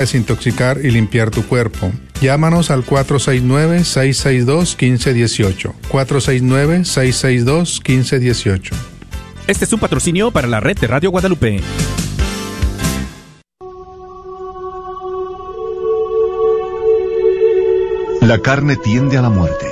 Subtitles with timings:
[0.00, 1.92] desintoxicar y limpiar tu cuerpo.
[2.20, 5.72] Llámanos al 469-662-1518.
[5.90, 8.72] 469-662-1518.
[9.46, 11.62] Este es un patrocinio para la red de Radio Guadalupe.
[18.22, 19.66] La carne tiende a la muerte,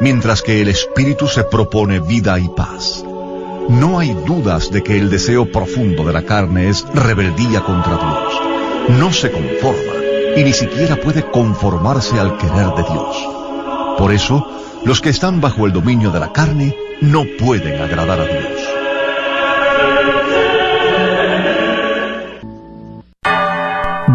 [0.00, 3.02] mientras que el espíritu se propone vida y paz.
[3.68, 8.51] No hay dudas de que el deseo profundo de la carne es rebeldía contra Dios.
[8.88, 9.92] No se conforma
[10.36, 13.28] y ni siquiera puede conformarse al querer de Dios.
[13.98, 14.46] Por eso,
[14.84, 18.72] los que están bajo el dominio de la carne no pueden agradar a Dios.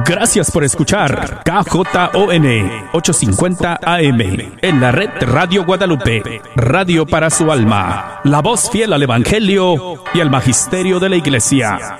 [0.05, 4.21] Gracias por escuchar KJON 850 AM
[4.61, 10.21] en la red Radio Guadalupe, radio para su alma, la voz fiel al Evangelio y
[10.21, 11.99] al Magisterio de la Iglesia.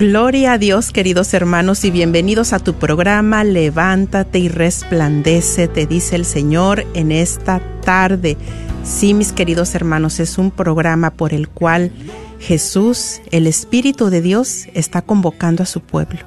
[0.00, 6.16] Gloria a Dios, queridos hermanos, y bienvenidos a tu programa Levántate y resplandece, te dice
[6.16, 8.38] el Señor en esta tarde.
[8.82, 11.92] Sí, mis queridos hermanos, es un programa por el cual
[12.38, 16.20] Jesús, el Espíritu de Dios, está convocando a su pueblo.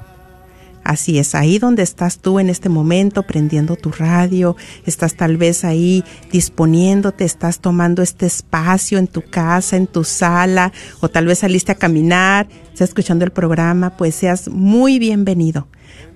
[0.84, 5.64] Así es, ahí donde estás tú en este momento, prendiendo tu radio, estás tal vez
[5.64, 11.38] ahí disponiéndote, estás tomando este espacio en tu casa, en tu sala, o tal vez
[11.38, 15.68] saliste a caminar, estás escuchando el programa, pues seas muy bienvenido,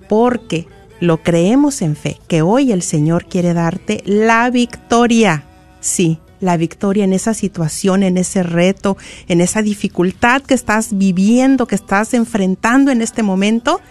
[0.07, 0.67] porque
[0.99, 5.45] lo creemos en fe, que hoy el Señor quiere darte la victoria.
[5.79, 8.97] Sí, la victoria en esa situación, en ese reto,
[9.27, 13.81] en esa dificultad que estás viviendo, que estás enfrentando en este momento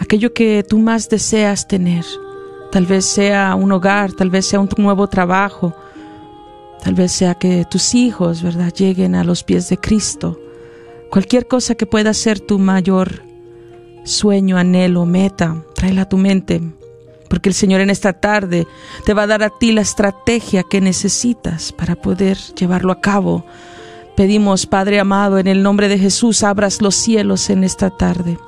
[0.00, 2.04] aquello que tú más deseas tener.
[2.72, 5.72] Tal vez sea un hogar, tal vez sea un nuevo trabajo,
[6.82, 10.36] tal vez sea que tus hijos, ¿verdad?, lleguen a los pies de Cristo.
[11.08, 13.22] Cualquier cosa que pueda ser tu mayor
[14.02, 16.60] sueño, anhelo, meta, tráela a tu mente,
[17.30, 18.66] porque el Señor en esta tarde
[19.04, 23.46] te va a dar a ti la estrategia que necesitas para poder llevarlo a cabo
[24.16, 28.38] Pedimos, Padre amado, en el nombre de Jesús, abras los cielos en esta tarde.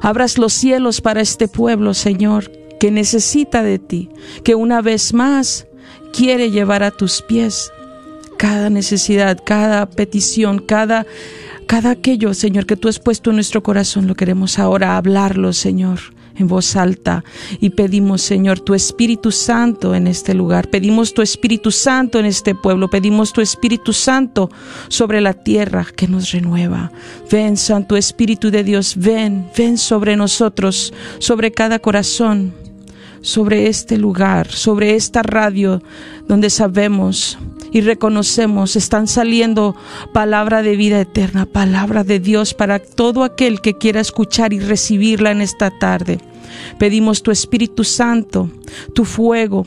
[0.00, 2.50] Abras los cielos para este pueblo, Señor,
[2.80, 4.08] que necesita de ti,
[4.42, 5.66] que una vez más
[6.12, 7.72] quiere llevar a tus pies
[8.38, 11.06] cada necesidad, cada petición, cada,
[11.66, 14.06] cada aquello, Señor, que tú has puesto en nuestro corazón.
[14.06, 17.24] Lo queremos ahora hablarlo, Señor en voz alta
[17.60, 20.68] y pedimos, Señor, tu Espíritu Santo en este lugar.
[20.68, 22.88] Pedimos tu Espíritu Santo en este pueblo.
[22.88, 24.50] Pedimos tu Espíritu Santo
[24.88, 26.92] sobre la tierra que nos renueva.
[27.30, 32.54] Ven, Santo Espíritu de Dios, ven, ven sobre nosotros, sobre cada corazón,
[33.20, 35.82] sobre este lugar, sobre esta radio
[36.28, 37.38] donde sabemos
[37.72, 39.76] y reconocemos, están saliendo
[40.12, 45.30] palabra de vida eterna, palabra de Dios para todo aquel que quiera escuchar y recibirla
[45.30, 46.20] en esta tarde.
[46.78, 48.48] Pedimos tu Espíritu Santo,
[48.94, 49.66] tu fuego.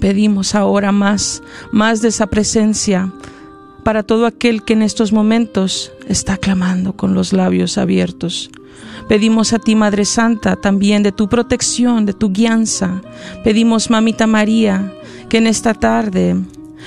[0.00, 1.42] Pedimos ahora más,
[1.72, 3.12] más de esa presencia
[3.84, 8.50] para todo aquel que en estos momentos está clamando con los labios abiertos.
[9.08, 13.00] Pedimos a ti, Madre Santa, también de tu protección, de tu guianza.
[13.42, 14.92] Pedimos, Mamita María,
[15.28, 16.36] que en esta tarde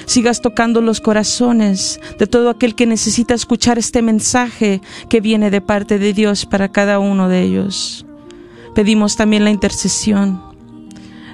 [0.05, 5.61] sigas tocando los corazones de todo aquel que necesita escuchar este mensaje que viene de
[5.61, 8.05] parte de Dios para cada uno de ellos.
[8.75, 10.41] Pedimos también la intercesión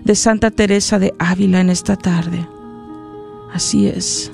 [0.03, 2.47] de Santa Teresa de Ávila en esta tarde.
[3.53, 4.31] Así es.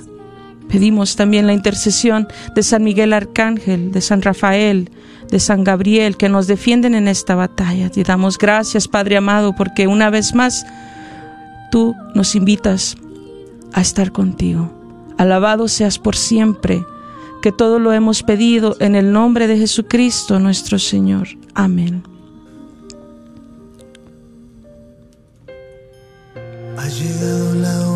[0.73, 4.89] Pedimos también la intercesión de San Miguel Arcángel, de San Rafael,
[5.29, 7.91] de San Gabriel, que nos defienden en esta batalla.
[7.91, 10.65] Te damos gracias, Padre amado, porque una vez más
[11.69, 12.97] tú nos invitas
[13.71, 14.73] a estar contigo.
[15.19, 16.83] Alabado seas por siempre,
[17.43, 21.27] que todo lo hemos pedido en el nombre de Jesucristo nuestro Señor.
[21.53, 22.01] Amén.
[26.75, 27.92] Ha llegado la hora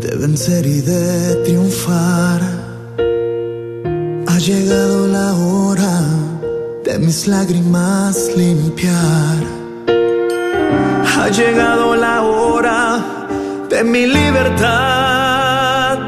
[0.00, 2.40] de vencer y de triunfar.
[4.26, 6.00] Ha llegado la hora
[6.84, 9.38] de mis lágrimas limpiar.
[11.16, 13.02] Ha llegado la hora
[13.68, 15.98] de mi libertad.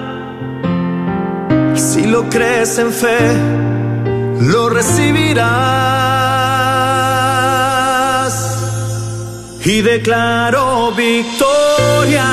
[1.74, 3.18] Si lo crees en fe,
[4.40, 5.50] lo recibirás.
[9.64, 12.30] Y declaro victoria.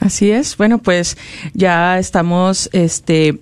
[0.00, 0.56] Así es.
[0.56, 1.16] Bueno, pues
[1.54, 3.40] ya estamos este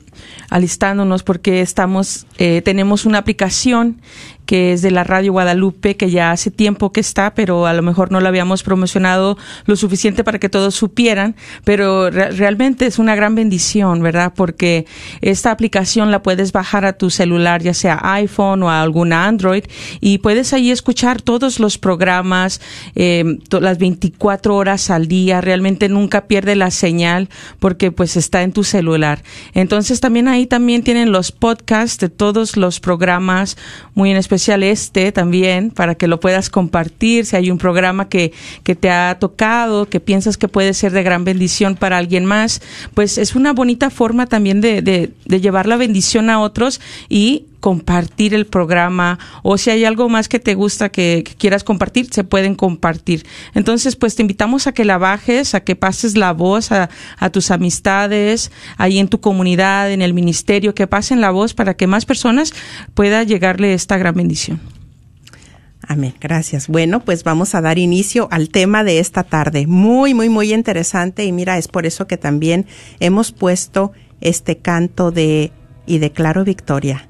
[0.48, 4.00] alistándonos porque estamos eh, tenemos una aplicación
[4.46, 7.82] que es de la Radio Guadalupe, que ya hace tiempo que está, pero a lo
[7.82, 11.34] mejor no la habíamos promocionado lo suficiente para que todos supieran,
[11.64, 14.32] pero re realmente es una gran bendición, ¿verdad?
[14.35, 14.87] Porque
[15.20, 19.64] esta aplicación la puedes bajar a tu celular, ya sea iPhone o a alguna Android,
[20.00, 22.61] y puedes ahí escuchar todos los programas,
[22.94, 27.28] eh, las 24 horas al día, realmente nunca pierde la señal
[27.59, 29.23] porque pues está en tu celular.
[29.54, 33.56] Entonces también ahí también tienen los podcasts de todos los programas,
[33.94, 37.26] muy en especial este también, para que lo puedas compartir.
[37.26, 41.02] Si hay un programa que, que te ha tocado, que piensas que puede ser de
[41.02, 42.61] gran bendición para alguien más,
[42.95, 47.47] pues es una bonita forma también de, de, de llevar la bendición a otros y
[47.66, 52.23] compartir el programa o si hay algo más que te gusta que, quieras compartir, se
[52.23, 53.26] pueden compartir.
[53.56, 57.30] Entonces, pues te invitamos a que la bajes, a que pases la voz a, a
[57.30, 61.88] tus amistades, ahí en tu comunidad, en el ministerio, que pasen la voz para que
[61.88, 62.54] más personas
[62.94, 64.61] pueda llegarle esta gran bendición.
[65.88, 66.68] Amén, gracias.
[66.68, 69.66] Bueno, pues vamos a dar inicio al tema de esta tarde.
[69.66, 72.64] Muy, muy, muy interesante y mira, es por eso que también
[73.00, 75.50] hemos puesto este canto de
[75.85, 77.08] y declaro victoria.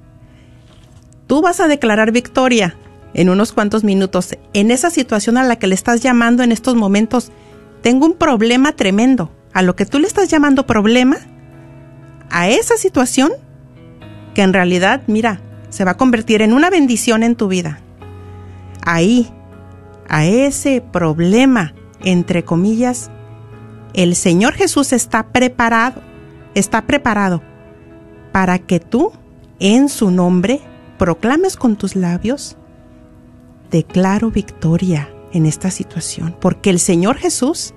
[1.26, 2.76] Tú vas a declarar victoria
[3.14, 6.74] en unos cuantos minutos en esa situación a la que le estás llamando en estos
[6.74, 7.32] momentos.
[7.82, 9.30] Tengo un problema tremendo.
[9.52, 11.16] A lo que tú le estás llamando problema,
[12.30, 13.32] a esa situación
[14.34, 15.40] que en realidad, mira,
[15.70, 17.80] se va a convertir en una bendición en tu vida.
[18.84, 19.32] Ahí,
[20.08, 23.10] a ese problema, entre comillas,
[23.94, 26.02] el Señor Jesús está preparado,
[26.54, 27.42] está preparado
[28.30, 29.12] para que tú,
[29.58, 30.60] en su nombre,
[30.98, 32.56] proclames con tus labios,
[33.70, 37.74] declaro victoria en esta situación, porque el Señor Jesús,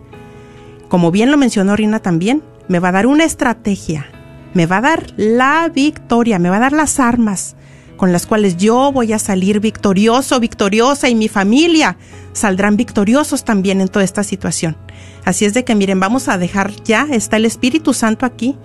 [0.87, 4.07] como bien lo mencionó Rina también, me va a dar una estrategia,
[4.53, 7.55] me va a dar la victoria, me va a dar las armas
[7.99, 11.97] con las cuales yo voy a salir victorioso, victoriosa y mi familia
[12.31, 14.77] saldrán victoriosos también en toda esta situación.
[15.25, 18.55] Así es de que miren, vamos a dejar ya, está el Espíritu Santo aquí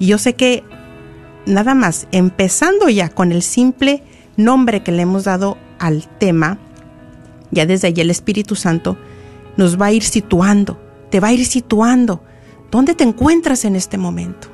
[0.00, 0.64] y yo sé que
[1.46, 4.02] nada más, empezando ya con el simple
[4.36, 6.58] nombre que le hemos dado al tema,
[7.50, 8.96] ya desde allí el Espíritu Santo
[9.56, 12.22] nos va a ir situando, te va a ir situando.
[12.70, 14.48] ¿Dónde te encuentras en este momento?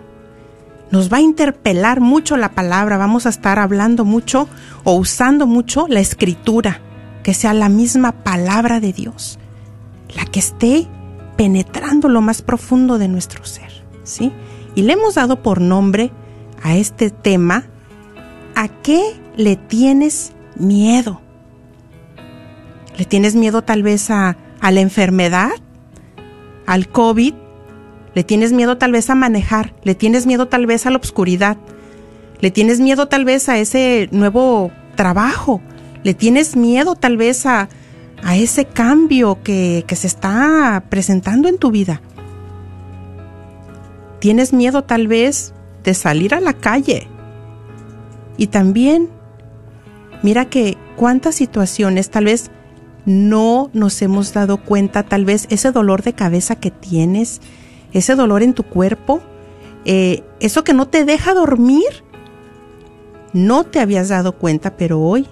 [0.91, 4.49] Nos va a interpelar mucho la palabra, vamos a estar hablando mucho
[4.85, 6.81] o usando mucho la escritura,
[7.23, 9.39] que sea la misma palabra de Dios,
[10.15, 10.89] la que esté
[11.37, 13.71] penetrando lo más profundo de nuestro ser,
[14.03, 14.33] ¿sí?
[14.75, 16.13] Y le hemos dado por nombre
[16.63, 17.65] a este tema,
[18.55, 19.01] ¿a qué
[19.37, 21.21] le tienes miedo?
[22.99, 25.51] ¿Le tienes miedo tal vez a, la enfermedad?
[26.67, 27.35] ¿Al COVID?
[28.15, 29.75] ¿Le tienes miedo tal vez a manejar?
[29.85, 31.57] ¿Le tienes miedo tal vez a la oscuridad?
[32.41, 35.63] ¿Le tienes miedo tal vez a ese nuevo trabajo?
[36.03, 37.69] ¿Le tienes miedo tal vez a,
[38.23, 42.03] a ese cambio que, que se está presentando en tu vida?
[44.19, 47.09] ¿Tienes miedo tal vez de salir a la calle?
[48.37, 49.09] Y también,
[50.23, 52.51] mira que cuántas situaciones tal vez
[53.07, 57.41] no nos hemos dado cuenta, tal vez ese dolor de cabeza que tienes,
[57.93, 59.21] ese dolor en tu cuerpo,
[59.85, 62.05] eh, eso que no te deja dormir,
[63.33, 65.27] no te habías dado cuenta, pero hoy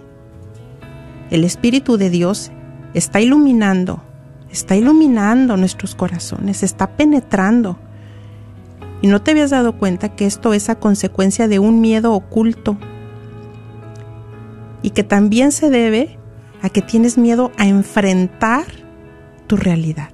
[1.31, 2.51] el Espíritu de Dios
[2.95, 4.03] está iluminando,
[4.51, 7.79] está iluminando nuestros corazones, está penetrando.
[9.01, 12.77] Y no te habías dado cuenta que esto es a consecuencia de un miedo oculto
[14.83, 16.19] y que también se debe
[16.63, 18.65] a que tienes miedo a enfrentar
[19.47, 20.11] tu realidad.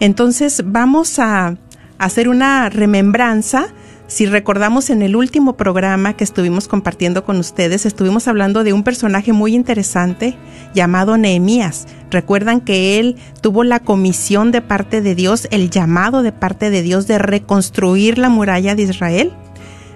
[0.00, 1.56] Entonces vamos a
[1.98, 3.68] hacer una remembranza.
[4.08, 8.84] Si recordamos en el último programa que estuvimos compartiendo con ustedes, estuvimos hablando de un
[8.84, 10.36] personaje muy interesante
[10.74, 11.88] llamado Nehemías.
[12.10, 16.82] Recuerdan que él tuvo la comisión de parte de Dios, el llamado de parte de
[16.82, 19.32] Dios de reconstruir la muralla de Israel.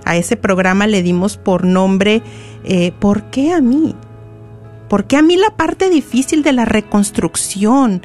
[0.05, 2.23] A ese programa le dimos por nombre
[2.65, 3.95] eh, ¿por qué a mí?
[4.89, 8.03] ¿Por qué a mí la parte difícil de la reconstrucción?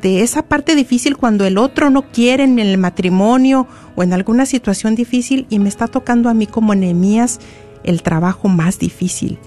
[0.00, 4.46] De esa parte difícil cuando el otro no quiere en el matrimonio o en alguna
[4.46, 7.40] situación difícil y me está tocando a mí como Nehemías
[7.82, 9.38] el trabajo más difícil.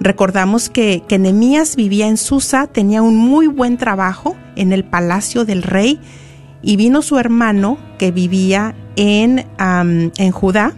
[0.00, 5.44] Recordamos que, que Nehemías vivía en Susa, tenía un muy buen trabajo en el palacio
[5.44, 6.00] del rey
[6.60, 10.74] y vino su hermano que vivía en, en Judá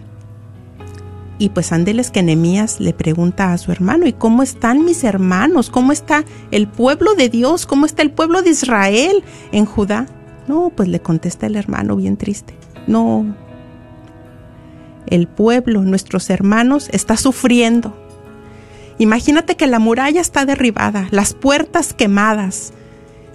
[1.39, 5.69] y pues ándeles que Nehemías le pregunta a su hermano, ¿y cómo están mis hermanos?
[5.69, 7.65] ¿Cómo está el pueblo de Dios?
[7.65, 10.07] ¿Cómo está el pueblo de Israel en Judá?
[10.47, 12.55] No, pues le contesta el hermano bien triste.
[12.87, 13.35] No.
[15.05, 17.95] El pueblo, nuestros hermanos, está sufriendo.
[18.97, 22.73] Imagínate que la muralla está derribada, las puertas quemadas.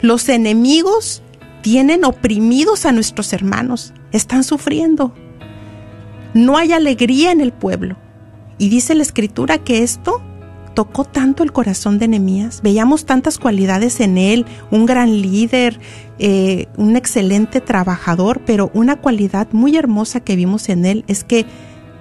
[0.01, 1.23] Los enemigos
[1.63, 5.15] tienen oprimidos a nuestros hermanos, están sufriendo
[6.35, 7.97] no hay alegría en el pueblo.
[8.59, 10.23] Y dice la escritura que esto
[10.75, 12.62] tocó tanto el corazón de Nehemías.
[12.62, 15.79] Veíamos tantas cualidades en él, un gran líder,
[16.19, 21.47] eh, un excelente trabajador, pero una cualidad muy hermosa que vimos en él es que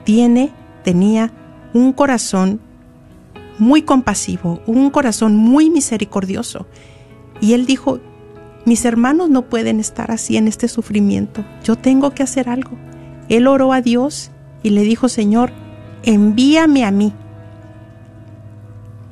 [0.04, 0.52] tiene,
[0.84, 1.32] tenía
[1.74, 2.60] un corazón
[3.60, 6.68] muy compasivo, un corazón muy misericordioso.
[7.40, 8.00] Y él dijo,
[8.66, 12.78] mis hermanos no pueden estar así en este sufrimiento, yo tengo que hacer algo.
[13.32, 14.30] Él oró a Dios
[14.62, 15.54] y le dijo, Señor,
[16.04, 17.14] envíame a mí.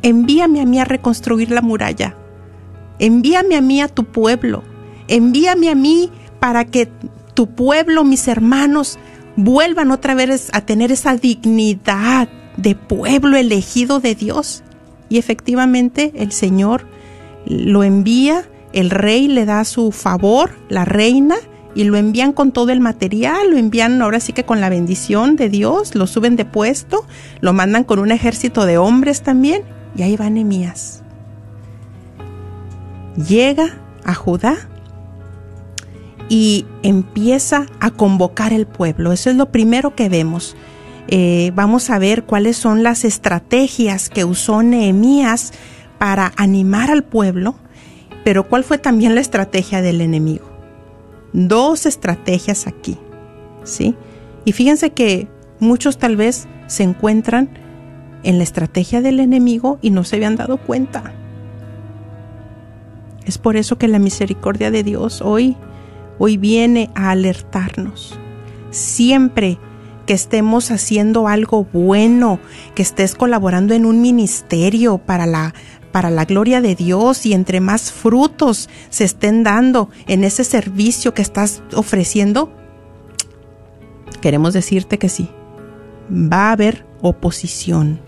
[0.02, 2.18] Envíame a mí a reconstruir la muralla.
[3.00, 4.62] Envíame a mí a tu pueblo.
[5.08, 6.12] Envíame a mí
[6.42, 6.90] para que
[7.34, 9.00] tu pueblo, mis hermanos,
[9.38, 14.64] vuelvan otra vez a tener esa dignidad de pueblo elegido de Dios.
[15.08, 16.88] Y efectivamente el Señor
[17.46, 21.38] lo envía, el rey le da su favor, la reina,
[21.76, 25.36] y lo envían con todo el material, lo envían ahora sí que con la bendición
[25.36, 27.06] de Dios, lo suben de puesto,
[27.42, 29.64] lo mandan con un ejército de hombres también
[29.96, 31.04] y ahí va Nehemías.
[33.16, 34.56] Llega a Judá
[36.30, 39.12] y empieza a convocar el pueblo.
[39.12, 40.56] Eso es lo primero que vemos.
[41.08, 45.54] Eh, vamos a ver cuáles son las estrategias que usó Nehemías
[45.98, 47.56] para animar al pueblo,
[48.24, 50.49] pero cuál fue también la estrategia del enemigo.
[51.34, 52.98] Dos estrategias aquí,
[53.64, 53.96] ¿sí?
[54.46, 55.28] Y fíjense que
[55.60, 57.50] muchos tal vez se encuentran
[58.24, 61.14] en la estrategia del enemigo y no se habían dado cuenta.
[63.26, 65.56] Es por eso que la misericordia de Dios hoy,
[66.18, 68.18] hoy viene a alertarnos.
[68.72, 69.60] Siempre
[70.06, 72.40] que estemos haciendo algo bueno,
[72.74, 75.54] que estés colaborando en un ministerio para la
[75.92, 81.14] para la gloria de Dios y entre más frutos se estén dando en ese servicio
[81.14, 82.52] que estás ofreciendo,
[84.22, 85.30] queremos decirte que sí,
[86.12, 88.02] va a haber oposición,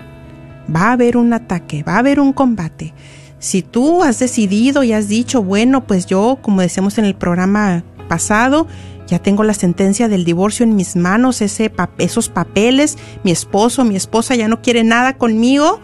[0.74, 2.94] va a haber un ataque, va a haber un combate.
[3.40, 7.84] Si tú has decidido y has dicho, bueno, pues yo, como decíamos en el programa
[8.08, 8.68] pasado,
[9.08, 13.96] ya tengo la sentencia del divorcio en mis manos, ese, esos papeles, mi esposo, mi
[13.96, 15.82] esposa ya no quiere nada conmigo,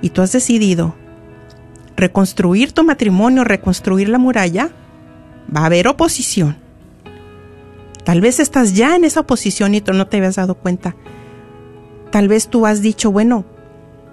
[0.00, 0.94] y tú has decidido
[1.96, 4.70] reconstruir tu matrimonio, reconstruir la muralla,
[5.54, 6.56] va a haber oposición.
[8.04, 10.94] Tal vez estás ya en esa oposición y tú no te habías dado cuenta.
[12.10, 13.44] Tal vez tú has dicho, bueno,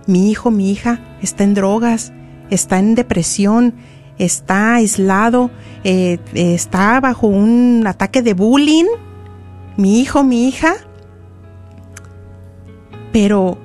[0.08, 2.12] mi hijo, mi hija está en drogas,
[2.50, 3.76] está en depresión,
[4.18, 5.52] está aislado,
[5.84, 8.86] eh, está bajo un ataque de bullying,
[9.78, 10.76] mi hijo, mi hija.
[13.12, 13.58] Pero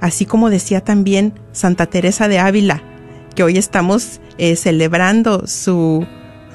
[0.00, 2.82] así como decía también Santa Teresa de Ávila,
[3.34, 6.06] que hoy estamos eh, celebrando su,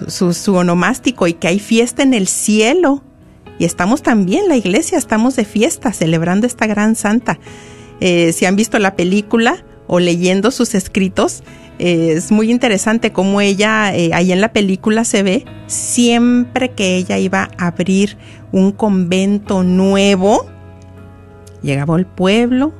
[0.07, 3.03] su, onomástico y que hay fiesta en el cielo.
[3.57, 7.39] Y estamos también, la iglesia, estamos de fiesta celebrando esta gran santa.
[8.01, 11.43] Eh, si han visto la película o leyendo sus escritos,
[11.79, 17.17] eh, es muy interesante cómo ella, ahí en la película se ve, siempre que ella
[17.17, 18.17] iba a abrir
[18.51, 20.45] un convento nuevo,
[21.61, 22.73] llegaba al pueblo,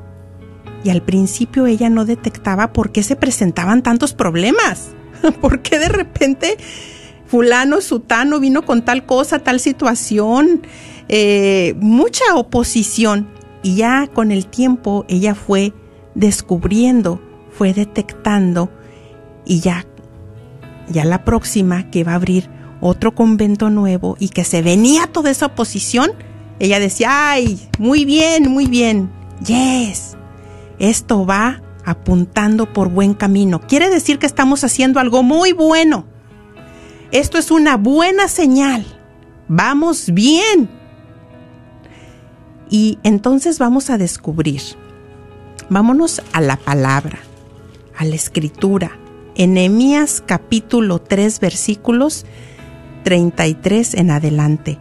[0.86, 4.89] y al principio ella no detectaba por qué se presentaban tantos problemas.
[5.42, 6.58] ¿Por qué de repente
[7.25, 10.62] fulano, sutano vino con tal cosa, tal situación?
[11.10, 13.27] Eh, mucha oposición.
[13.64, 15.74] Y ya con el tiempo ella fue
[16.14, 18.70] descubriendo, fue detectando
[19.44, 19.88] y ya,
[20.88, 22.48] ya la próxima que va a abrir
[22.79, 26.12] otro convento nuevo y que se venía toda esa oposición,
[26.59, 29.09] ella decía, ay, muy bien, muy bien,
[29.44, 30.04] yes,
[30.79, 33.61] esto va apuntando por buen camino.
[33.61, 36.05] Quiere decir que estamos haciendo algo muy bueno.
[37.11, 38.85] Esto es una buena señal.
[39.48, 40.70] Vamos bien.
[42.70, 44.61] Y entonces vamos a descubrir.
[45.70, 47.20] Vámonos a la palabra,
[47.98, 49.00] a la escritura.
[49.35, 49.57] En
[50.25, 52.25] capítulo 3 versículos
[53.03, 54.79] 33 en adelante.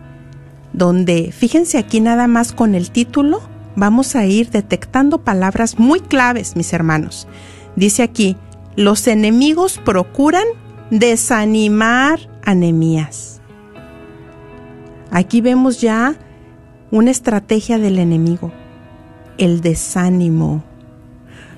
[0.73, 3.43] Donde, fíjense aquí nada más con el título,
[3.77, 7.27] vamos a ir detectando palabras muy claves, mis hermanos.
[7.77, 8.37] Dice aquí,
[8.77, 10.45] los enemigos procuran
[10.91, 12.55] desanimar a
[15.11, 16.17] Aquí vemos ya
[16.91, 18.53] una estrategia del enemigo,
[19.39, 20.63] el desánimo.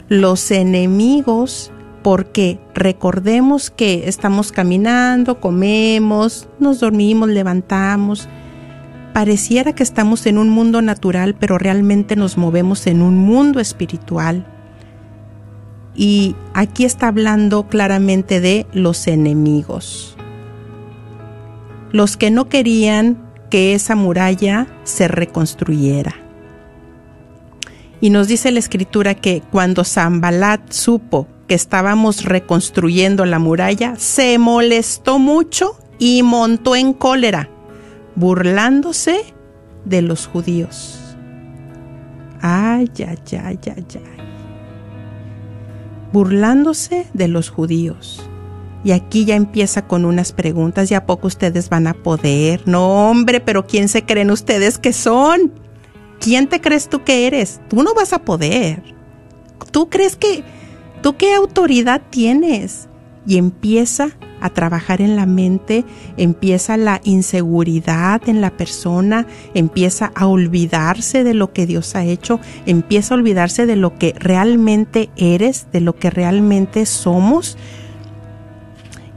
[0.09, 8.29] Los enemigos, porque recordemos que estamos caminando, comemos, nos dormimos, levantamos,
[9.17, 14.47] pareciera que estamos en un mundo natural, pero realmente nos movemos en un mundo espiritual.
[15.95, 20.19] Y aquí está hablando claramente de los enemigos.
[21.93, 23.17] Los que no querían
[23.49, 26.15] que esa muralla se reconstruyera.
[28.03, 34.37] Y nos dice la escritura que cuando Zambalat supo que estábamos reconstruyendo la muralla, se
[34.37, 37.49] molestó mucho y montó en cólera
[38.17, 39.35] burlándose
[39.85, 40.99] de los judíos.
[42.41, 44.25] Ay, ay, ay, ay, ay.
[46.13, 48.29] Burlándose de los judíos.
[48.85, 52.63] Y aquí ya empieza con unas preguntas, ¿y a poco ustedes van a poder?
[52.67, 55.53] No, hombre, pero ¿quién se creen ustedes que son?
[56.21, 57.61] ¿Quién te crees tú que eres?
[57.69, 58.83] Tú no vas a poder.
[59.73, 60.45] ¿Tú crees que,
[61.03, 62.89] tú qué autoridad tienes?
[63.27, 65.85] Y empieza a trabajar en la mente,
[66.17, 72.41] empieza la inseguridad en la persona, empieza a olvidarse de lo que Dios ha hecho,
[72.67, 77.57] empieza a olvidarse de lo que realmente eres, de lo que realmente somos.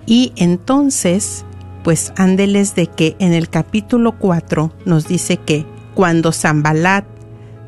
[0.05, 1.45] Y entonces,
[1.83, 7.05] pues ándeles de que en el capítulo 4 nos dice que cuando Zambalat,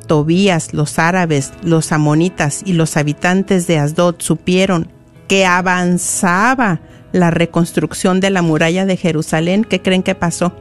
[0.07, 4.91] Tobías, los árabes, los amonitas y los habitantes de Asdod supieron
[5.27, 10.53] que avanzaba la reconstrucción de la muralla de Jerusalén, ¿qué creen que pasó?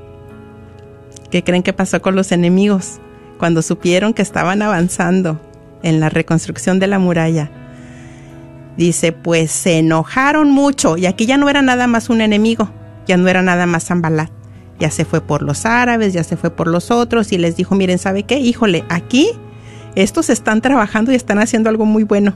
[1.31, 2.99] ¿Qué creen que pasó con los enemigos
[3.39, 5.41] cuando supieron que estaban avanzando
[5.83, 7.51] en la reconstrucción de la muralla?
[8.77, 12.71] Dice, pues se enojaron mucho y aquí ya no era nada más un enemigo,
[13.07, 14.31] ya no era nada más Zambalat.
[14.79, 17.75] Ya se fue por los árabes, ya se fue por los otros y les dijo,
[17.75, 18.39] miren, ¿sabe qué?
[18.39, 19.29] Híjole, aquí
[19.95, 22.33] estos están trabajando y están haciendo algo muy bueno.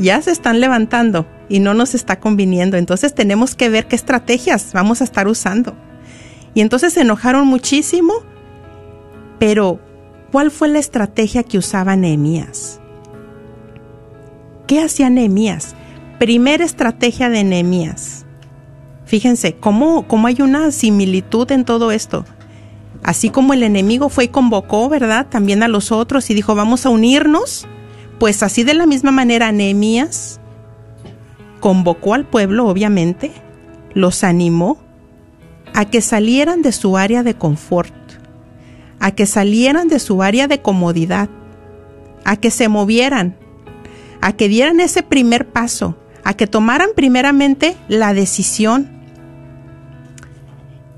[0.00, 2.78] Ya se están levantando y no nos está conviniendo.
[2.78, 5.76] Entonces tenemos que ver qué estrategias vamos a estar usando.
[6.54, 8.14] Y entonces se enojaron muchísimo,
[9.38, 9.78] pero
[10.32, 12.80] ¿cuál fue la estrategia que usaba Nehemías?
[14.66, 15.74] ¿Qué hacía Nehemías?
[16.18, 18.24] Primera estrategia de Nehemías.
[19.04, 22.24] Fíjense cómo, cómo hay una similitud en todo esto.
[23.02, 25.26] Así como el enemigo fue y convocó, ¿verdad?
[25.28, 27.66] También a los otros y dijo, vamos a unirnos.
[28.20, 30.40] Pues así de la misma manera Nehemías
[31.58, 33.32] convocó al pueblo, obviamente,
[33.94, 34.76] los animó
[35.72, 37.94] a que salieran de su área de confort,
[38.98, 41.30] a que salieran de su área de comodidad,
[42.26, 43.36] a que se movieran,
[44.20, 48.90] a que dieran ese primer paso, a que tomaran primeramente la decisión.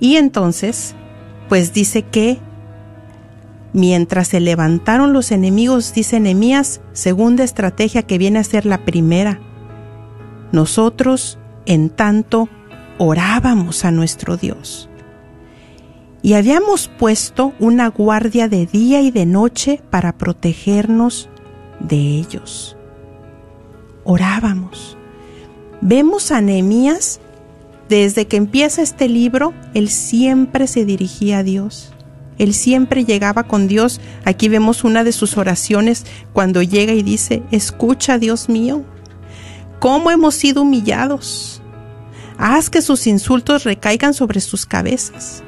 [0.00, 0.96] Y entonces,
[1.48, 2.40] pues dice que
[3.72, 9.40] mientras se levantaron los enemigos, dice Nehemías, segunda estrategia que viene a ser la primera.
[10.52, 12.48] Nosotros, en tanto,
[12.98, 14.88] orábamos a nuestro Dios.
[16.22, 21.28] Y habíamos puesto una guardia de día y de noche para protegernos
[21.80, 22.76] de ellos.
[24.04, 24.96] Orábamos.
[25.80, 27.20] Vemos a Nehemías
[27.92, 31.91] desde que empieza este libro, él siempre se dirigía a Dios.
[32.42, 34.00] Él siempre llegaba con Dios.
[34.24, 38.85] Aquí vemos una de sus oraciones cuando llega y dice, escucha Dios mío,
[39.78, 41.62] cómo hemos sido humillados
[42.44, 45.44] Haz que sus insultos recaigan sobre sus cabezas.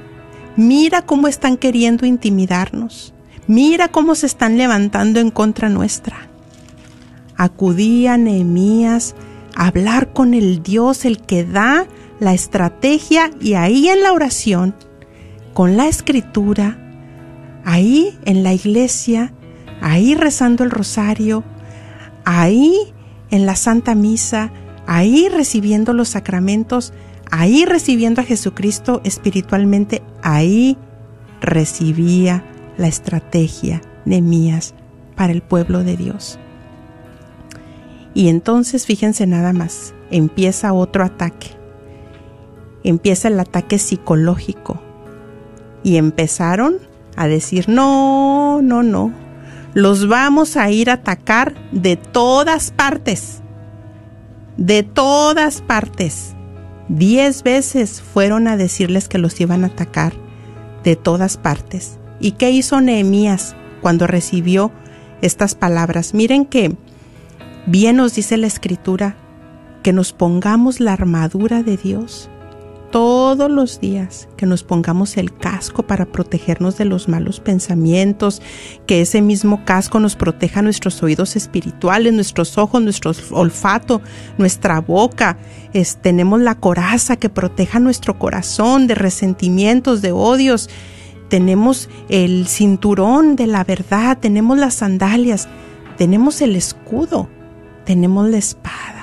[0.57, 3.13] Mira cómo están queriendo intimidarnos.
[3.49, 6.29] Mira cómo se están levantando en contra nuestra.
[7.37, 9.17] Acudía Nehemías
[9.57, 11.87] a hablar con el Dios, el que da
[12.21, 14.77] la estrategia y ahí en la oración,
[15.53, 16.79] con la escritura,
[17.65, 19.33] ahí en la iglesia,
[19.81, 21.45] ahí rezando el rosario,
[22.25, 22.75] ahí
[23.31, 24.53] en la Santa Misa,
[24.87, 26.93] ahí recibiendo los sacramentos,
[27.31, 30.77] ahí recibiendo a Jesucristo espiritualmente, ahí
[31.41, 32.45] recibía
[32.77, 34.75] la estrategia Nemías
[35.17, 36.39] para el pueblo de Dios.
[38.15, 41.49] Y entonces fíjense nada más, empieza otro ataque.
[42.85, 44.81] Empieza el ataque psicológico.
[45.83, 46.77] Y empezaron
[47.17, 49.13] a decir, no, no, no,
[49.75, 53.43] los vamos a ir a atacar de todas partes
[54.57, 56.35] de todas partes.
[56.89, 60.13] Diez veces fueron a decirles que los iban a atacar,
[60.83, 61.99] de todas partes.
[62.21, 64.71] ¿Y qué hizo Nehemías cuando recibió
[65.23, 66.15] estas palabras?
[66.15, 66.77] Miren que
[67.67, 69.17] bien nos dice la escritura
[69.83, 72.31] que nos pongamos la armadura de Dios
[72.95, 78.41] todos los días que nos pongamos el casco para protegernos de los malos pensamientos,
[78.87, 84.01] que ese mismo casco nos proteja nuestros oídos espirituales, nuestros ojos, nuestro olfato,
[84.39, 85.39] nuestra boca.
[86.03, 90.71] tenemos la coraza que proteja nuestro corazón de resentimientos, de odios.
[91.29, 95.49] Tenemos el cinturón de la verdad, tenemos las sandalias,
[95.99, 97.29] tenemos el escudo,
[97.85, 98.94] tenemos la espada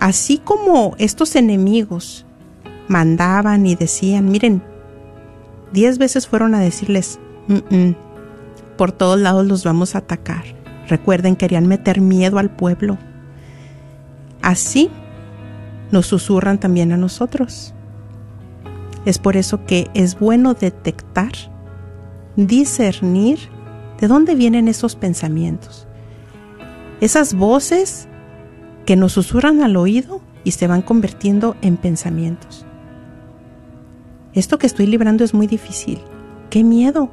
[0.00, 2.26] Así como estos enemigos
[2.88, 4.62] mandaban y decían, miren,
[5.72, 7.20] diez veces fueron a decirles,
[8.76, 10.44] por todos lados los vamos a atacar.
[10.88, 12.98] Recuerden, querían meter miedo al pueblo.
[14.42, 14.90] Así
[15.92, 17.74] nos susurran también a nosotros.
[19.04, 21.32] Es por eso que es bueno detectar,
[22.36, 23.38] discernir
[24.00, 25.86] de dónde vienen esos pensamientos.
[27.00, 28.08] Esas voces
[28.86, 32.64] que nos susurran al oído y se van convirtiendo en pensamientos.
[34.32, 36.00] Esto que estoy librando es muy difícil.
[36.50, 37.10] ¡Qué miedo!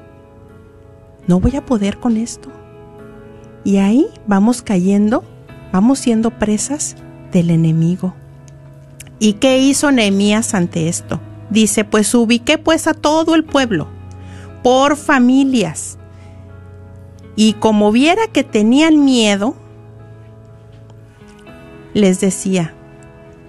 [1.27, 2.49] No voy a poder con esto.
[3.63, 5.23] Y ahí vamos cayendo,
[5.73, 6.95] vamos siendo presas
[7.31, 8.13] del enemigo.
[9.19, 11.19] ¿Y qué hizo Nehemías ante esto?
[11.49, 13.87] Dice, pues ubiqué pues a todo el pueblo,
[14.63, 15.97] por familias.
[17.35, 19.55] Y como viera que tenían miedo,
[21.93, 22.73] les decía,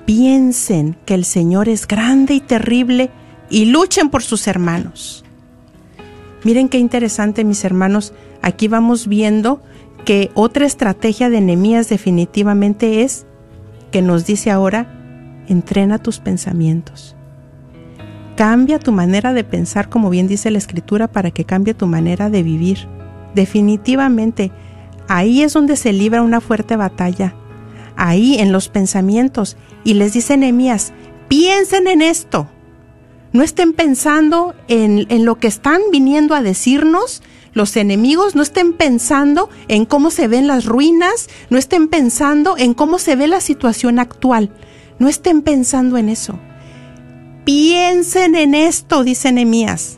[0.07, 3.11] piensen que el Señor es grande y terrible
[3.51, 5.25] y luchen por sus hermanos.
[6.45, 8.13] Miren qué interesante, mis hermanos.
[8.43, 9.61] Aquí vamos viendo
[10.05, 13.27] que otra estrategia de enemías definitivamente es
[13.91, 17.17] que nos dice ahora, entrena tus pensamientos.
[18.37, 22.31] Cambia tu manera de pensar, como bien dice la escritura, para que cambie tu manera
[22.31, 22.87] de vivir.
[23.35, 24.53] Definitivamente,
[25.09, 27.35] ahí es donde se libra una fuerte batalla.
[27.99, 29.57] Ahí en los pensamientos.
[29.85, 30.93] Y les dice Nehemías,
[31.29, 32.49] piensen en esto.
[33.33, 38.73] No estén pensando en, en lo que están viniendo a decirnos, los enemigos no estén
[38.73, 43.41] pensando en cómo se ven las ruinas, no estén pensando en cómo se ve la
[43.41, 44.51] situación actual,
[44.99, 46.39] no estén pensando en eso.
[47.45, 49.97] Piensen en esto, dice Nehemías.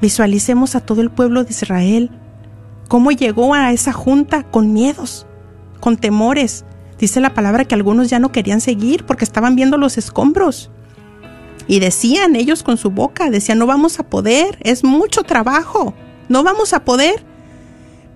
[0.00, 2.10] Visualicemos a todo el pueblo de Israel,
[2.88, 5.26] cómo llegó a esa junta con miedos,
[5.80, 6.64] con temores.
[6.98, 10.70] Dice la palabra que algunos ya no querían seguir porque estaban viendo los escombros.
[11.68, 15.94] Y decían ellos con su boca, decían, no vamos a poder, es mucho trabajo,
[16.28, 17.22] no vamos a poder.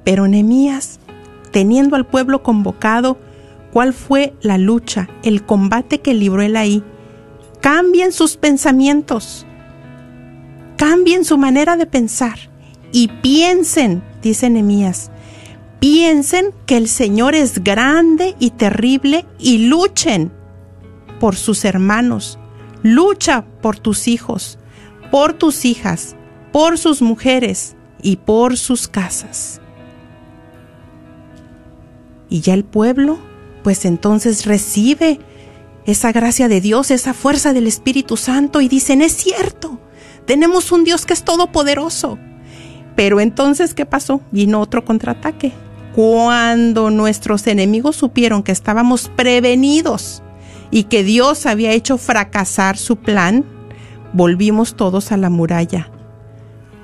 [0.04, 0.98] Pero Nehemías,
[1.52, 3.18] teniendo al pueblo convocado,
[3.72, 6.82] ¿cuál fue la lucha, el combate que libró él ahí?
[7.60, 9.46] Cambien sus pensamientos,
[10.76, 12.50] cambien su manera de pensar
[12.90, 15.11] y piensen, dice Nehemías,
[15.82, 20.30] piensen que el Señor es grande y terrible y luchen
[21.18, 22.38] por sus hermanos,
[22.84, 24.60] lucha por tus hijos,
[25.10, 26.14] por tus hijas,
[26.52, 29.60] por sus mujeres y por sus casas.
[32.28, 33.18] Y ya el pueblo,
[33.64, 35.18] pues entonces recibe
[35.84, 39.80] esa gracia de Dios, esa fuerza del Espíritu Santo y dicen, es cierto,
[40.26, 42.20] tenemos un Dios que es todopoderoso.
[42.94, 44.20] Pero entonces, ¿qué pasó?
[44.30, 45.52] Vino otro contraataque.
[45.94, 50.22] Cuando nuestros enemigos supieron que estábamos prevenidos
[50.70, 53.44] y que Dios había hecho fracasar su plan,
[54.14, 55.90] volvimos todos a la muralla,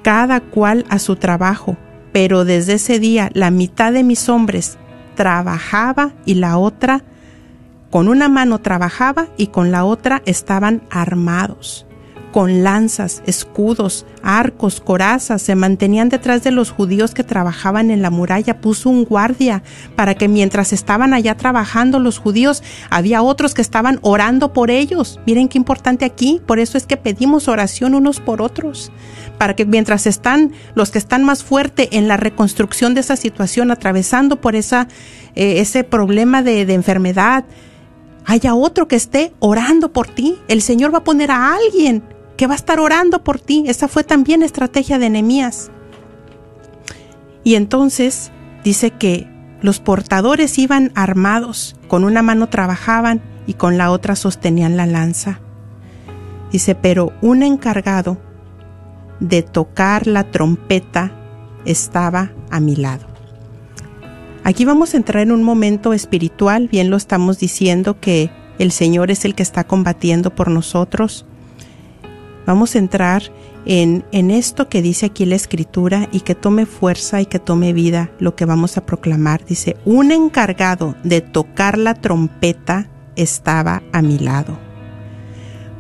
[0.02, 1.76] cada cual a su trabajo.
[2.12, 4.76] Pero desde ese día la mitad de mis hombres
[5.14, 7.02] trabajaba y la otra
[7.90, 11.87] con una mano trabajaba y con la otra estaban armados.
[12.32, 18.10] Con lanzas, escudos, arcos, corazas, se mantenían detrás de los judíos que trabajaban en la
[18.10, 18.60] muralla.
[18.60, 19.62] Puso un guardia
[19.96, 25.18] para que mientras estaban allá trabajando los judíos, había otros que estaban orando por ellos.
[25.26, 26.40] Miren qué importante aquí.
[26.46, 28.92] Por eso es que pedimos oración unos por otros.
[29.38, 33.70] Para que mientras están los que están más fuerte en la reconstrucción de esa situación,
[33.70, 34.86] atravesando por esa,
[35.34, 37.46] eh, ese problema de, de enfermedad,
[38.26, 40.36] haya otro que esté orando por ti.
[40.48, 42.02] El Señor va a poner a alguien
[42.38, 43.64] que va a estar orando por ti.
[43.66, 45.70] Esa fue también estrategia de Nehemías.
[47.44, 48.30] Y entonces
[48.64, 49.28] dice que
[49.60, 55.40] los portadores iban armados, con una mano trabajaban y con la otra sostenían la lanza.
[56.52, 58.18] Dice, pero un encargado
[59.18, 61.12] de tocar la trompeta
[61.64, 63.06] estaba a mi lado.
[64.44, 69.10] Aquí vamos a entrar en un momento espiritual, bien lo estamos diciendo que el Señor
[69.10, 71.26] es el que está combatiendo por nosotros.
[72.48, 73.22] Vamos a entrar
[73.64, 77.72] en, en esto que dice aquí la escritura y que tome fuerza y que tome
[77.72, 79.44] vida lo que vamos a proclamar.
[79.44, 84.58] Dice, un encargado de tocar la trompeta estaba a mi lado.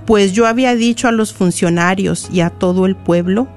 [0.06, 3.48] Pues yo había dicho a los funcionarios y a todo el pueblo,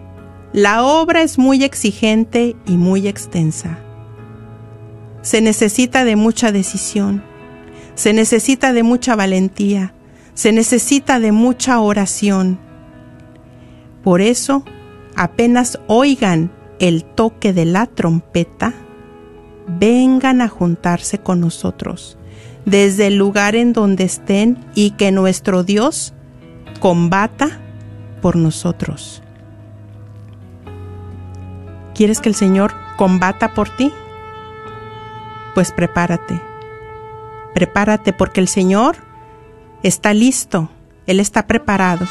[0.54, 3.78] la obra es muy exigente y muy extensa
[5.22, 7.24] se necesita de mucha decisión,
[7.96, 9.94] se necesita de mucha valentía,
[10.34, 12.60] se necesita de mucha oración.
[14.04, 14.64] Por eso,
[15.16, 18.74] apenas oigan el toque de la trompeta,
[19.68, 22.18] vengan a juntarse con nosotros
[22.66, 26.14] desde el lugar en donde estén y que nuestro Dios
[26.80, 27.60] combata
[28.22, 29.24] por nosotros.
[31.96, 33.92] ¿Quieres que el Señor combata por ti?
[35.54, 36.42] pues prepárate.
[37.54, 38.98] Prepárate porque el Señor
[39.84, 40.70] está listo,
[41.06, 42.06] Él está preparado.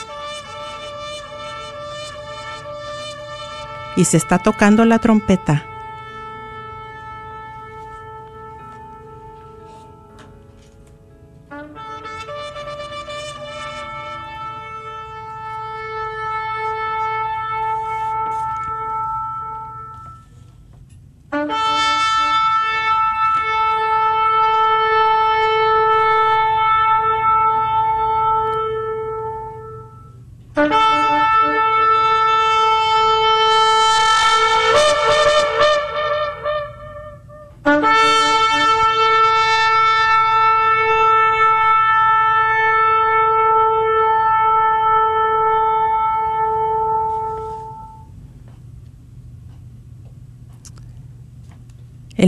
[3.97, 5.70] Y se está tocando la trompeta.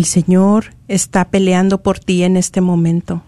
[0.02, 3.22] El Señor está peleando por ti en este momento.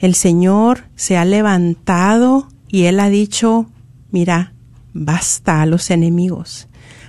[0.00, 3.66] El Señor se ha levantado y Él ha dicho,
[4.10, 4.52] mira,
[4.94, 6.66] basta a los enemigos,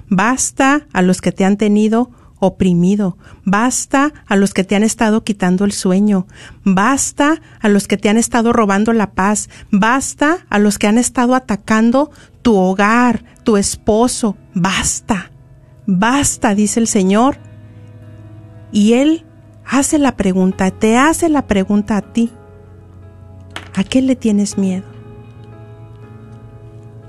[0.09, 5.23] basta a los que te han tenido oprimido, basta a los que te han estado
[5.23, 6.27] quitando el sueño,
[6.63, 10.99] basta a los que te han estado robando la paz, basta a los que han
[10.99, 12.11] estado atacando
[12.43, 15.31] tu hogar, tu esposo, basta,
[15.87, 17.39] basta, dice el Señor.
[18.75, 19.23] Y Él
[19.65, 22.29] hace la pregunta, te hace la pregunta a ti,
[23.73, 24.83] ¿a qué le tienes miedo?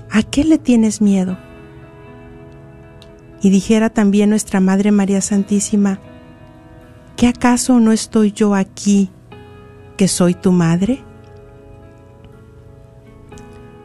[0.09, 1.37] ¿A qué le tienes miedo?
[3.41, 5.99] Y dijera también nuestra Madre María Santísima,
[7.17, 9.09] ¿que acaso no estoy yo aquí,
[9.97, 11.03] que soy tu madre?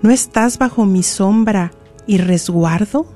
[0.03, 1.73] ¿No estás bajo mi sombra
[2.07, 3.07] y resguardo?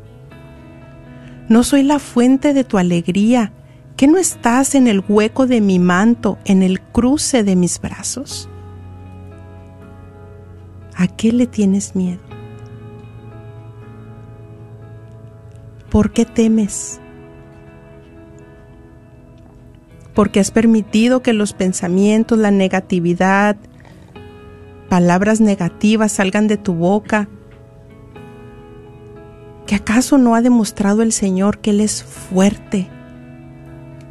[1.49, 3.53] ¿No soy la fuente de tu alegría,
[3.97, 8.49] que no estás en el hueco de mi manto, en el cruce de mis brazos?
[10.95, 12.21] ¿A qué le tienes miedo?
[15.91, 17.01] ¿Por qué temes?
[20.15, 23.57] Porque has permitido que los pensamientos, la negatividad,
[24.91, 27.29] palabras negativas salgan de tu boca.
[29.67, 32.91] ¿Que acaso no ha demostrado el Señor que Él es fuerte?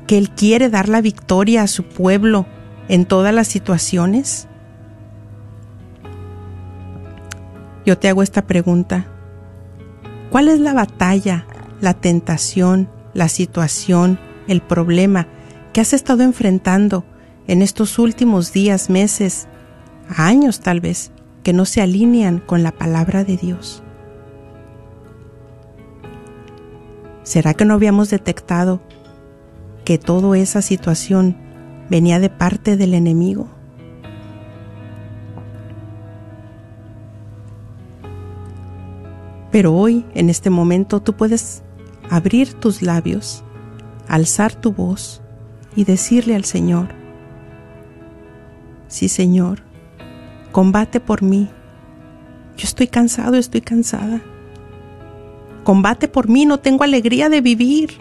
[0.07, 2.45] ¿Que Él quiere dar la victoria a su pueblo
[2.87, 4.47] en todas las situaciones?
[7.85, 9.07] Yo te hago esta pregunta.
[10.29, 11.45] ¿Cuál es la batalla
[11.81, 15.27] la tentación, la situación, el problema
[15.73, 17.05] que has estado enfrentando
[17.47, 19.47] en estos últimos días, meses,
[20.15, 21.11] años tal vez,
[21.43, 23.83] que no se alinean con la palabra de Dios.
[27.23, 28.81] ¿Será que no habíamos detectado
[29.85, 31.37] que toda esa situación
[31.89, 33.47] venía de parte del enemigo?
[39.51, 41.63] Pero hoy, en este momento, tú puedes
[42.09, 43.41] abrir tus labios,
[44.09, 45.21] alzar tu voz
[45.77, 46.89] y decirle al Señor,
[48.89, 49.61] sí Señor,
[50.51, 51.49] combate por mí.
[52.57, 54.21] Yo estoy cansado, estoy cansada.
[55.63, 57.97] Combate por mí, no tengo alegría de vivir.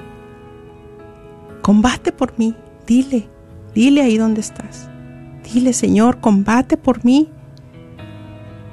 [1.64, 2.55] Combate por mí,
[2.87, 3.27] dile,
[3.74, 4.90] dile ahí donde estás.
[5.50, 7.31] Dile, Señor, combate por mí.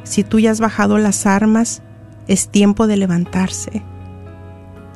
[0.04, 1.82] Si tú ya has bajado las armas,
[2.28, 3.82] es tiempo de levantarse.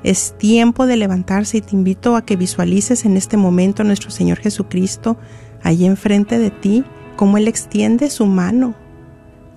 [0.04, 4.12] Es tiempo de levantarse y te invito a que visualices en este momento a nuestro
[4.12, 5.16] Señor Jesucristo
[5.64, 6.84] ahí enfrente de ti,
[7.16, 8.76] cómo Él extiende su mano,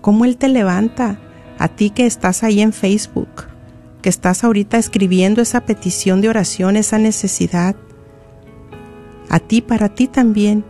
[0.01, 1.19] cómo Él te levanta,
[1.59, 3.49] a ti que estás ahí en Facebook,
[4.01, 7.75] que estás ahorita escribiendo esa petición de oración, esa necesidad.
[9.29, 10.65] A ti, para ti también,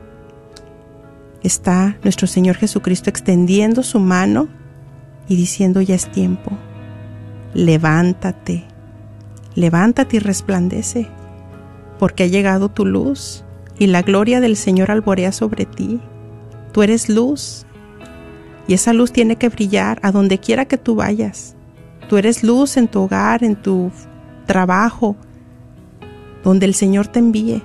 [1.42, 4.48] está nuestro Señor Jesucristo extendiendo su mano
[5.28, 6.52] y diciendo ya es tiempo.
[7.54, 8.64] Levántate,
[9.54, 11.08] levántate y resplandece,
[11.98, 13.44] porque ha llegado tu luz
[13.78, 16.00] y la gloria del Señor alborea sobre ti.
[16.72, 17.64] Tú eres luz
[18.66, 21.56] y esa luz tiene que brillar a donde quiera que tú vayas.
[22.08, 23.90] Tú eres luz en tu hogar, en tu
[24.46, 25.16] trabajo,
[26.42, 27.62] donde el Señor te envíe.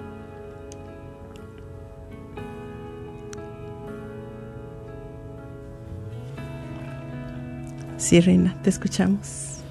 [8.03, 9.61] Sí, Reina, te escuchamos.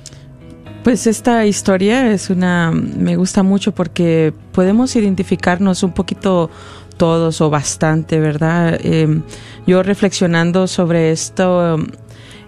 [0.82, 6.48] Pues esta historia es una, me gusta mucho porque podemos identificarnos un poquito
[6.96, 8.80] todos o bastante, ¿verdad?
[8.82, 9.22] Em,
[9.66, 11.88] yo reflexionando sobre esto em,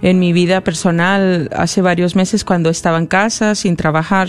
[0.01, 4.29] en mi vida personal hace varios meses cuando estaba en casa sin trabajar,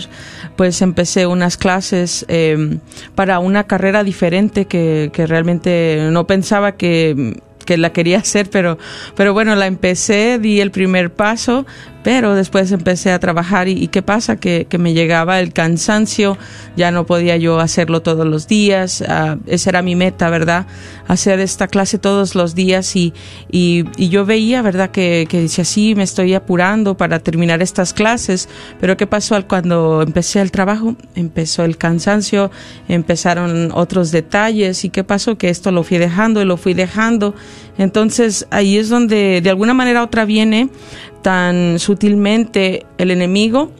[0.56, 2.80] pues empecé unas clases em,
[3.14, 8.78] para una carrera diferente que, que realmente no pensaba que que la quería hacer, pero,
[9.14, 11.66] pero bueno, la empecé, di el primer paso,
[12.06, 14.36] pero después empecé a trabajar y, ¿qué pasa?
[14.36, 16.38] Que, me llegaba el cansancio,
[16.76, 20.66] ya no podía yo hacerlo todos los días, uh, esa era mi meta, ¿verdad?
[21.08, 23.12] Hacer esta clase todos los días y,
[23.50, 24.92] y, yo veía, ¿verdad?
[24.92, 30.02] Que, que decía, sí, me estoy apurando para terminar estas clases, pero ¿qué pasó cuando
[30.02, 30.94] empecé el trabajo?
[31.16, 32.52] Empezó el cansancio,
[32.86, 35.38] empezaron otros detalles y ¿qué pasó?
[35.38, 37.34] Que esto lo fui dejando y lo fui dejando.
[37.78, 40.68] Entonces ahí es donde de alguna manera otra viene
[41.22, 43.72] tan sutilmente el enemigo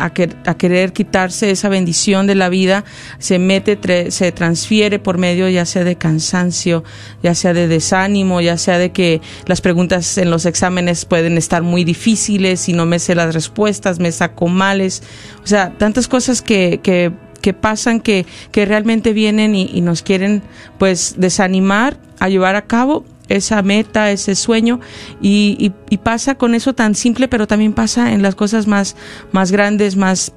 [0.00, 0.10] a,
[0.56, 2.84] querer quitarse esa bendición de la vida,
[3.18, 6.84] se mete, se transfiere por medio ya sea de cansancio,
[7.22, 11.62] ya sea de desánimo, ya sea de que las preguntas en los exámenes pueden estar
[11.62, 15.02] muy difíciles y no me sé las respuestas, me saco males,
[15.44, 20.02] o sea, tantas cosas que, que, que pasan que, que realmente vienen y, y nos
[20.02, 20.42] quieren
[20.78, 24.80] pues desanimar a llevar a cabo esa meta, ese sueño
[25.22, 28.96] y, y, pasa con eso tan simple, pero también pasa en las cosas más,
[29.32, 30.32] más grandes, más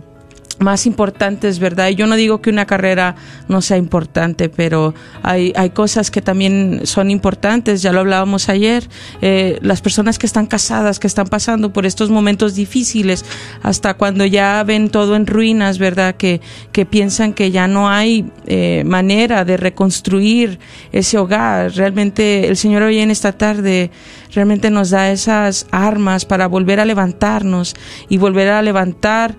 [0.60, 1.90] más importantes, ¿verdad?
[1.90, 3.16] Y yo no digo que una carrera
[3.48, 8.88] no sea importante, pero hay, hay cosas que también son importantes, ya lo hablábamos ayer,
[9.22, 13.26] eh, las personas que están casadas, que están pasando por estos momentos difíciles,
[13.62, 16.16] hasta cuando ya ven todo en ruinas, ¿verdad?
[16.16, 16.42] Que,
[16.72, 20.60] que piensan que ya no hay eh, manera de reconstruir
[20.92, 21.72] ese hogar.
[21.74, 23.92] Realmente el Señor hoy en esta tarde
[24.34, 27.76] realmente nos da esas armas para volver a levantarnos
[28.10, 29.36] y volver a levantar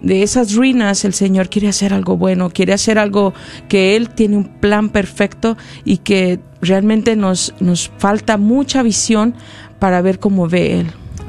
[0.00, 3.34] de esas ruinas el Señor quiere hacer algo bueno, quiere hacer algo
[3.68, 9.34] que Él tiene un plan perfecto y que realmente nos, nos falta mucha visión
[9.78, 10.86] para ver cómo ve Él.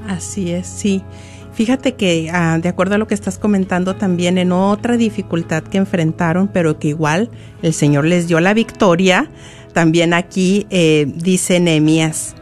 [0.07, 1.03] Así es, sí.
[1.53, 5.79] Fíjate que ah, de acuerdo a lo que estás comentando también en otra dificultad que
[5.79, 7.31] enfrentaron, pero que igual
[7.63, 9.31] el Señor les dio la victoria,
[9.73, 12.35] también aquí eh, dice Nehemías,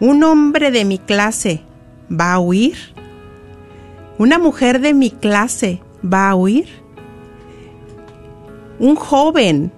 [0.00, 1.62] un hombre de mi clase
[2.10, 2.76] va a huir
[4.18, 6.66] ¿Una mujer de mi clase va a huir?
[8.80, 9.70] ¿Un joven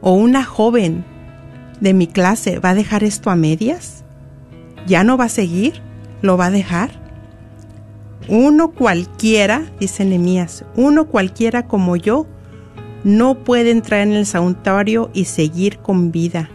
[0.00, 1.04] o una joven
[1.80, 4.04] de mi clase va a dejar esto a medias?
[4.86, 5.82] ¿Ya no va a seguir?
[6.22, 6.90] ¿Lo va a dejar?
[8.28, 12.26] Uno cualquiera, dice Nemías, uno cualquiera como yo,
[13.02, 16.50] no puede entrar en el santuario y seguir con vida.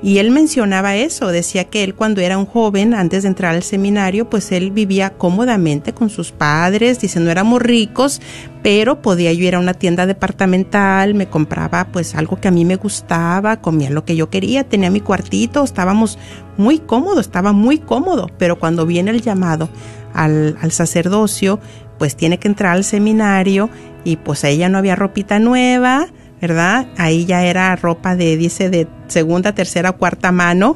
[0.00, 3.64] Y él mencionaba eso, decía que él cuando era un joven, antes de entrar al
[3.64, 8.20] seminario, pues él vivía cómodamente con sus padres, dice, no éramos ricos,
[8.62, 12.64] pero podía yo ir a una tienda departamental, me compraba pues algo que a mí
[12.64, 16.16] me gustaba, comía lo que yo quería, tenía mi cuartito, estábamos
[16.56, 19.68] muy cómodos, estaba muy cómodo, pero cuando viene el llamado
[20.14, 21.58] al, al sacerdocio,
[21.98, 23.68] pues tiene que entrar al seminario
[24.04, 26.06] y pues ella no había ropita nueva,
[26.40, 26.86] ¿verdad?
[26.96, 30.74] Ahí ya era ropa de, dice, de segunda, tercera, cuarta mano.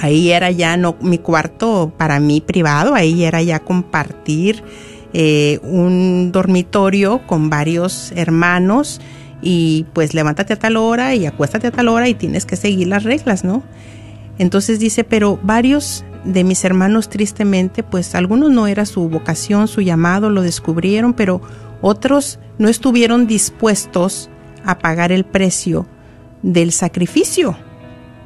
[0.00, 4.64] Ahí era ya no mi cuarto para mí privado, ahí era ya compartir
[5.12, 9.00] eh, un dormitorio con varios hermanos
[9.40, 12.88] y pues levántate a tal hora y acuéstate a tal hora y tienes que seguir
[12.88, 13.62] las reglas, ¿no?
[14.38, 19.82] Entonces dice, pero varios de mis hermanos tristemente, pues algunos no era su vocación, su
[19.82, 21.40] llamado, lo descubrieron, pero
[21.80, 24.30] otros no estuvieron dispuestos
[24.64, 25.86] a pagar el precio
[26.42, 27.56] del sacrificio.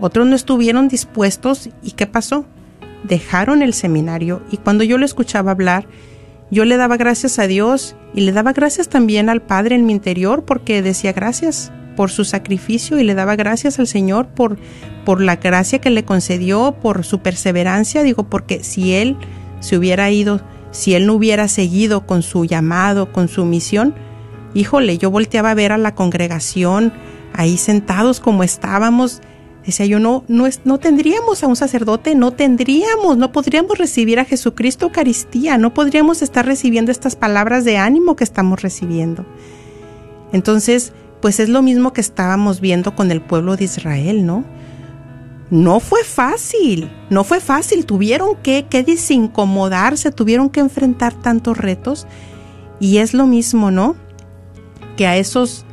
[0.00, 2.46] Otros no estuvieron dispuestos y ¿qué pasó?
[3.04, 5.86] Dejaron el seminario y cuando yo lo escuchaba hablar,
[6.50, 9.92] yo le daba gracias a Dios y le daba gracias también al Padre en mi
[9.92, 14.56] interior porque decía gracias por su sacrificio y le daba gracias al Señor por,
[15.04, 19.16] por la gracia que le concedió, por su perseverancia, digo, porque si Él
[19.58, 23.96] se hubiera ido, si Él no hubiera seguido con su llamado, con su misión,
[24.54, 26.92] híjole, yo volteaba a ver a la congregación
[27.32, 29.20] ahí sentados como estábamos,
[29.64, 34.24] decía yo, no, no, no tendríamos a un sacerdote, no tendríamos, no podríamos recibir a
[34.24, 39.26] Jesucristo Eucaristía, no podríamos estar recibiendo estas palabras de ánimo que estamos recibiendo.
[40.32, 44.44] Entonces, pues es lo mismo que estábamos viendo con el pueblo de Israel, ¿no?
[45.50, 52.06] No fue fácil, no fue fácil, tuvieron que, que desincomodarse, tuvieron que enfrentar tantos retos
[52.80, 53.96] y es lo mismo, ¿no?
[54.98, 55.64] Que a esos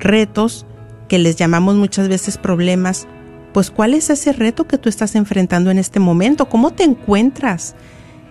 [0.00, 0.66] retos
[1.08, 3.06] que les llamamos muchas veces problemas,
[3.54, 6.48] pues ¿cuál es ese reto que tú estás enfrentando en este momento?
[6.48, 7.76] ¿Cómo te encuentras?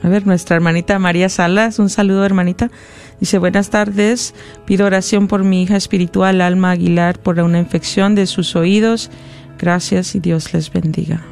[0.02, 2.70] a ver, nuestra hermanita María Salas, un saludo hermanita.
[3.24, 4.34] Dice, buenas tardes,
[4.66, 9.10] pido oración por mi hija espiritual Alma Aguilar por una infección de sus oídos.
[9.58, 11.22] Gracias y Dios les bendiga.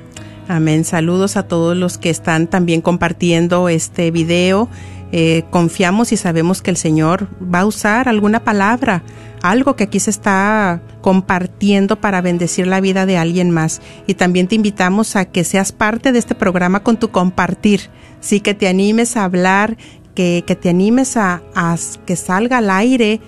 [0.48, 0.86] Amén.
[0.86, 4.70] Saludos a todos los que están también compartiendo este video.
[5.12, 9.02] Eh, confiamos y sabemos que el Señor va a usar alguna palabra,
[9.42, 13.82] algo que aquí se está compartiendo para bendecir la vida de alguien más.
[14.06, 17.90] Y también te invitamos a que seas parte de este programa con tu compartir.
[18.20, 19.76] Sí, que te animes a hablar,
[20.14, 21.42] que, te animes a,
[22.06, 23.20] que salga al aire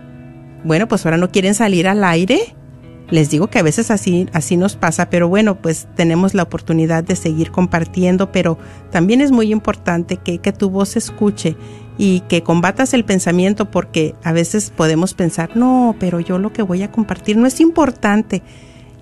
[0.63, 2.53] Bueno, pues ahora no quieren salir al aire.
[3.09, 7.03] Les digo que a veces así, así nos pasa, pero bueno, pues tenemos la oportunidad
[7.03, 8.57] de seguir compartiendo, pero
[8.91, 11.55] también es muy importante que, que tu voz se escuche
[11.97, 16.63] y que combatas el pensamiento porque a veces podemos pensar, no, pero yo lo que
[16.63, 18.43] voy a compartir no es importante.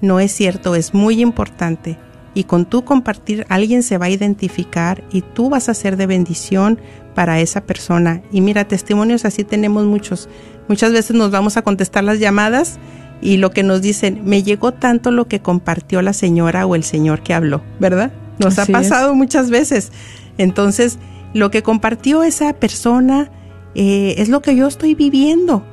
[0.02, 1.98] No es cierto, es muy importante.
[2.34, 6.06] Y con tu compartir alguien se va a identificar y tú vas a ser de
[6.06, 6.80] bendición
[7.16, 8.22] para esa persona.
[8.32, 10.30] Y mira, testimonios así tenemos muchos.
[10.68, 12.78] Muchas veces nos vamos a contestar las llamadas
[13.22, 16.84] y lo que nos dicen, me llegó tanto lo que compartió la señora o el
[16.84, 18.12] señor que habló, ¿verdad?
[18.40, 19.18] Nos Así ha pasado es.
[19.18, 19.92] muchas veces.
[20.38, 21.00] Entonces,
[21.34, 23.32] lo que compartió esa persona
[23.74, 25.66] eh, es lo que yo estoy viviendo.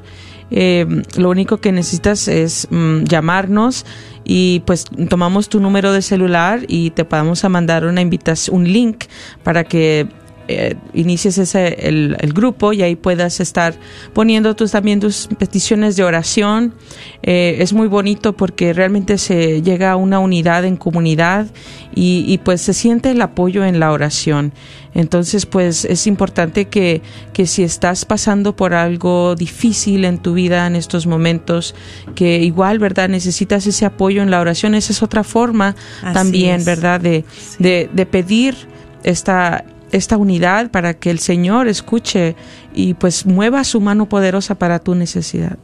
[0.50, 0.86] Eh,
[1.16, 3.84] lo único que necesitas es mm, llamarnos
[4.24, 8.72] y pues tomamos tu número de celular y te podemos a mandar una invitación, un
[8.72, 9.04] link
[9.42, 10.06] para que
[10.48, 13.74] eh, inicies ese, el, el, grupo y ahí puedas estar
[14.14, 16.74] poniendo tus, también tus peticiones de oración.
[17.22, 21.46] Eh, es muy bonito porque realmente se llega a una unidad en comunidad
[21.94, 24.54] y, y, pues se siente el apoyo en la oración.
[24.94, 27.02] Entonces, pues es importante que,
[27.34, 31.74] que si estás pasando por algo difícil en tu vida en estos momentos,
[32.14, 33.10] que igual, ¿verdad?
[33.10, 34.74] Necesitas ese apoyo en la oración.
[34.74, 36.64] Esa es otra forma Así también, es.
[36.64, 37.00] ¿verdad?
[37.00, 37.62] De, sí.
[37.62, 38.56] de, de pedir
[39.04, 42.36] esta esta unidad para que el Señor escuche
[42.74, 45.58] y pues mueva su mano poderosa para tu necesidad.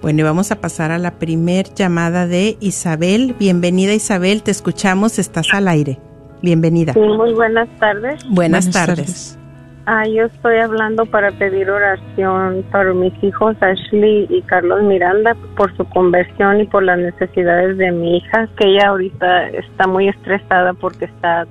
[0.00, 3.36] Bueno, y vamos a pasar a la primer llamada de Isabel.
[3.38, 5.98] Bienvenida Isabel, te escuchamos, estás al aire.
[6.42, 6.92] Bienvenida.
[6.92, 8.24] Sí, muy buenas tardes.
[8.28, 8.96] Buenas, buenas tardes.
[8.96, 9.38] tardes.
[9.86, 15.76] Ah, yo estoy hablando para pedir oración para mis hijos Ashley y Carlos Miranda por
[15.76, 20.72] su conversión y por las necesidades de mi hija, que ella ahorita está muy estresada
[20.74, 21.46] porque está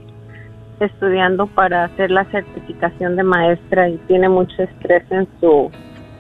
[0.86, 5.72] estudiando para hacer la certificación de maestra y tiene mucho estrés en su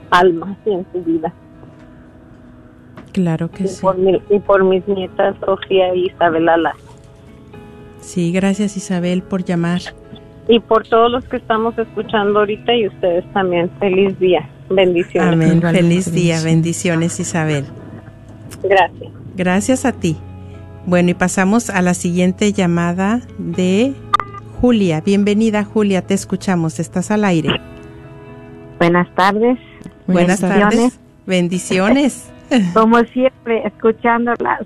[0.09, 1.33] alma y en su vida.
[3.11, 3.81] Claro que y sí.
[3.81, 6.73] Por mi, y por mis nietas Sofía y Isabel Ala.
[7.99, 9.81] Sí, gracias Isabel por llamar.
[10.47, 13.69] Y por todos los que estamos escuchando ahorita y ustedes también.
[13.79, 14.49] Feliz día.
[14.69, 15.33] Bendiciones.
[15.33, 15.61] Amén.
[15.61, 16.41] Feliz día.
[16.43, 17.65] Bendiciones Isabel.
[18.63, 19.11] Gracias.
[19.35, 20.17] Gracias a ti.
[20.85, 23.93] Bueno, y pasamos a la siguiente llamada de
[24.61, 25.01] Julia.
[25.01, 26.03] Bienvenida, Julia.
[26.03, 26.79] Te escuchamos.
[26.79, 27.49] Estás al aire.
[28.77, 29.57] Buenas tardes.
[30.07, 30.99] Buenas tardes.
[31.25, 32.31] Bendiciones.
[32.73, 34.61] Como siempre, escuchándolas.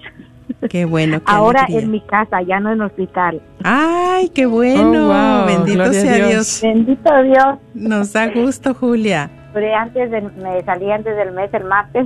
[0.70, 1.20] Qué bueno.
[1.20, 1.86] qué Ahora alegría.
[1.86, 3.42] en mi casa, ya no en el hospital.
[3.64, 5.08] Ay, qué bueno.
[5.08, 5.46] Oh, wow.
[5.48, 6.30] Bendito Gloria sea Dios.
[6.30, 6.62] Dios.
[6.62, 7.58] Bendito Dios.
[7.74, 9.30] Nos da gusto, Julia.
[9.54, 12.06] Pero antes de, me salí antes del mes, el martes,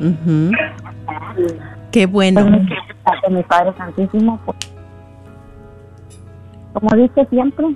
[0.00, 0.50] Ujú.
[1.92, 2.44] Qué bueno.
[2.44, 4.40] de mi Padre Santísimo.
[4.44, 4.58] pues,
[6.74, 7.66] Como dice siempre,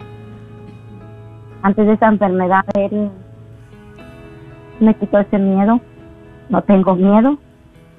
[1.63, 3.11] antes de esa enfermedad, Él
[4.81, 5.81] me quitó ese miedo.
[6.51, 7.39] No tengo miedo.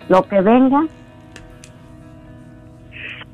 [0.09, 0.85] Lo que venga,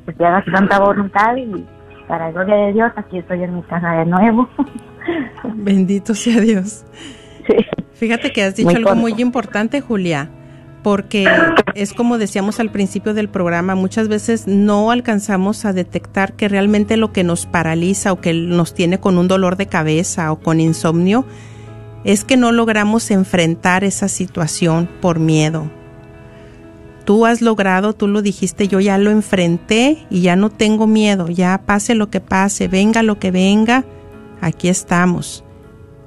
[0.06, 1.66] pues que haga su santa voluntad y
[2.08, 4.48] para la gloria de Dios, aquí estoy en mi casa de nuevo.
[5.56, 6.86] Bendito sea Dios.
[7.48, 7.56] Sí.
[7.94, 9.02] Fíjate que has dicho Muy algo corto.
[9.02, 10.30] muy importante, Julia,
[10.86, 11.28] porque
[11.74, 16.96] es como decíamos al principio del programa, muchas veces no alcanzamos a detectar que realmente
[16.96, 20.60] lo que nos paraliza o que nos tiene con un dolor de cabeza o con
[20.60, 21.26] insomnio
[22.04, 25.72] es que no logramos enfrentar esa situación por miedo.
[27.04, 31.30] Tú has logrado, tú lo dijiste, yo ya lo enfrenté y ya no tengo miedo,
[31.30, 33.86] ya pase lo que pase, venga lo que venga,
[34.40, 35.44] aquí estamos.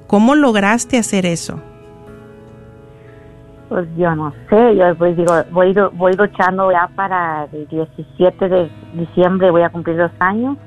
[0.07, 1.61] ¿Cómo lograste hacer eso?
[3.69, 8.69] Pues yo no sé, yo pues digo, voy, voy luchando ya para el 17 de
[8.93, 10.57] diciembre, voy a cumplir dos años.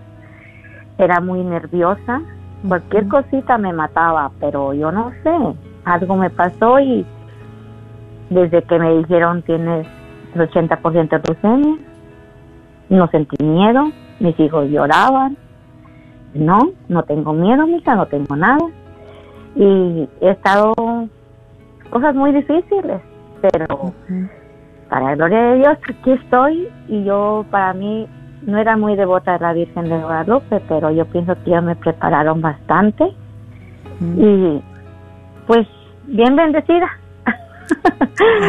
[0.99, 2.23] Era muy nerviosa,
[2.67, 5.37] cualquier cosita me mataba, pero yo no sé,
[5.85, 7.05] algo me pasó y
[8.31, 9.85] desde que me dijeron tienes
[10.35, 11.77] el 80% de leucemia,
[12.89, 13.91] no sentí miedo,
[14.21, 15.37] mis hijos lloraban,
[16.35, 18.65] no, no tengo miedo, mija, no tengo nada.
[19.57, 20.73] Y he estado
[21.93, 23.03] cosas muy difíciles,
[23.43, 23.93] pero
[24.89, 28.09] para la gloria de Dios aquí estoy y yo para mí
[28.47, 31.77] no era muy devota de la Virgen de Guadalupe, pero yo pienso que ya me
[31.77, 33.05] prepararon bastante
[34.17, 34.63] y
[35.47, 35.69] pues
[36.07, 36.89] bien bendecida.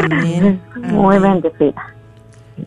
[0.09, 0.61] Amén.
[0.75, 1.93] muy bendecida.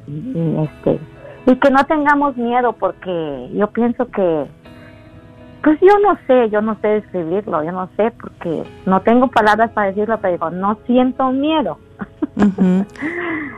[0.07, 1.01] Y, este
[1.47, 4.47] y que no tengamos miedo porque yo pienso que
[5.66, 9.72] pues yo no sé, yo no sé describirlo, yo no sé porque no tengo palabras
[9.72, 11.78] para decirlo, pero digo, no siento miedo.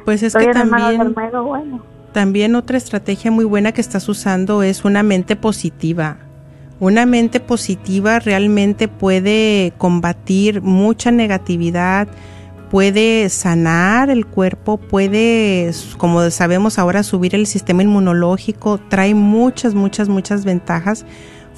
[0.06, 1.82] Pues es Estoy que también, bueno.
[2.12, 6.16] también otra estrategia muy buena que estás usando es una mente positiva.
[6.80, 12.09] Una mente positiva realmente puede combatir mucha negatividad,
[12.70, 20.09] puede sanar el cuerpo, puede, como sabemos ahora, subir el sistema inmunológico, trae muchas, muchas,
[20.09, 21.04] muchas ventajas.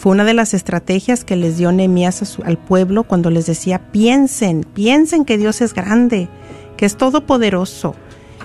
[0.00, 4.64] Fue una de las estrategias que les dio Nehemías al pueblo cuando les decía, piensen,
[4.72, 6.30] piensen que Dios es grande,
[6.78, 7.94] que es todopoderoso.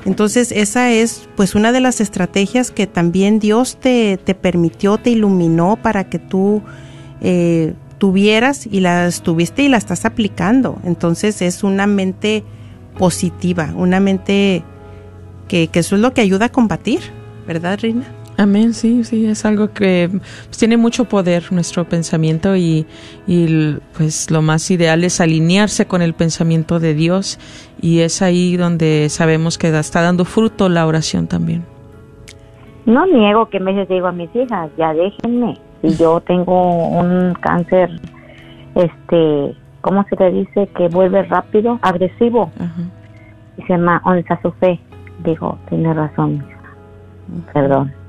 [0.03, 5.11] Entonces esa es pues una de las estrategias que también Dios te, te permitió, te
[5.11, 6.61] iluminó para que tú
[7.21, 10.77] eh, tuvieras y las tuviste y la estás aplicando.
[10.83, 12.43] Entonces es una mente
[12.97, 14.61] positiva, una mente
[15.47, 16.99] que, que eso es lo que ayuda a combatir,
[17.47, 18.13] ¿verdad, Rina?
[18.37, 22.85] Amén, sí, sí, es algo que pues, tiene mucho poder nuestro pensamiento y,
[23.27, 27.39] y pues lo más ideal es alinearse con el pensamiento de Dios
[27.81, 31.63] y es ahí donde sabemos que está dando fruto la oración también.
[32.85, 35.57] No niego que a veces digo a mis hijas, ya déjenme.
[35.81, 37.89] Si yo tengo un cáncer,
[38.75, 40.67] este, ¿cómo se le dice?
[40.75, 42.51] Que vuelve rápido, agresivo.
[43.57, 44.79] Dice, ma, ¿dónde está su fe?
[45.23, 47.53] Digo, tiene razón, mija.
[47.53, 48.04] perdón.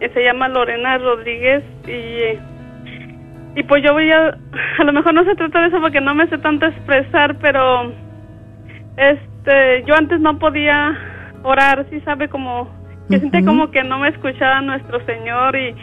[0.01, 4.37] Eh, se llama Lorena Rodríguez y, y pues yo voy a,
[4.79, 7.93] a lo mejor no se trata de eso porque no me sé tanto expresar, pero
[8.97, 10.99] este, yo antes no podía
[11.45, 12.69] orar, sí sabe como
[13.09, 15.75] que siente como que no me escuchaba nuestro Señor y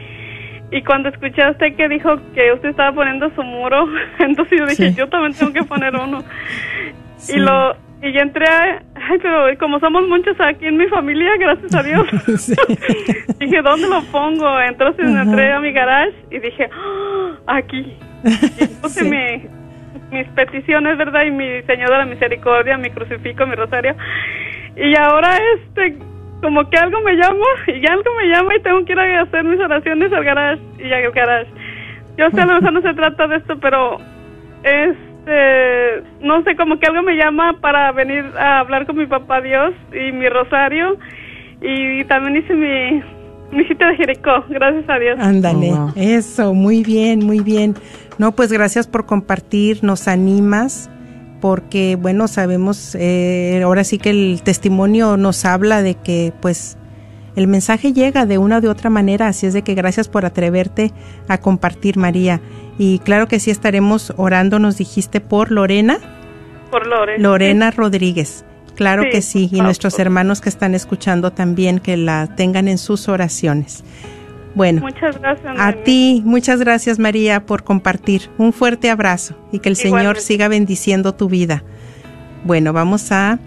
[0.71, 3.87] y cuando escuché a usted que dijo que usted estaba poniendo su muro,
[4.19, 6.23] entonces yo dije, yo también tengo que poner uno.
[7.27, 11.35] Y lo y yo entré, a, ay, pero como somos muchos aquí en mi familia,
[11.37, 12.07] gracias a Dios.
[13.39, 14.59] dije, ¿dónde lo pongo?
[14.61, 16.69] Entonces entré a mi garage y dije,
[17.45, 17.57] ¡Ah!
[17.57, 17.97] aquí.
[18.57, 19.03] Y puse
[20.11, 21.25] mis peticiones, ¿verdad?
[21.25, 23.95] Y mi Señor de la Misericordia, mi crucifijo, mi rosario.
[24.77, 25.97] Y ahora este
[26.41, 29.43] como que algo me llama y algo me llama y tengo que ir a hacer
[29.43, 31.49] mis oraciones al garage y al garage.
[32.17, 33.97] Yo sé, a lo mejor no se trata de esto, pero
[34.63, 39.41] este, no sé, como que algo me llama para venir a hablar con mi papá
[39.41, 40.97] Dios y mi rosario
[41.61, 43.01] y también hice mi,
[43.57, 45.19] mi cita de Jericó, gracias a Dios.
[45.19, 47.75] Ándale, oh, eso, muy bien, muy bien.
[48.17, 50.89] No, pues gracias por compartir, nos animas
[51.39, 56.77] porque bueno, sabemos, eh, ahora sí que el testimonio nos habla de que pues
[57.35, 60.25] el mensaje llega de una o de otra manera, así es de que gracias por
[60.25, 60.91] atreverte
[61.27, 62.41] a compartir, María.
[62.77, 65.99] Y claro que sí estaremos orando, nos dijiste, por Lorena.
[66.71, 67.23] Por Lorena.
[67.23, 68.45] Lorena Rodríguez.
[68.75, 73.09] Claro que sí, y nuestros hermanos que están escuchando también, que la tengan en sus
[73.09, 73.83] oraciones.
[74.55, 75.55] Bueno, muchas gracias.
[75.57, 78.29] A ti, muchas gracias María por compartir.
[78.37, 81.63] Un fuerte abrazo y que el Señor siga bendiciendo tu vida.
[82.45, 83.37] Bueno, vamos a,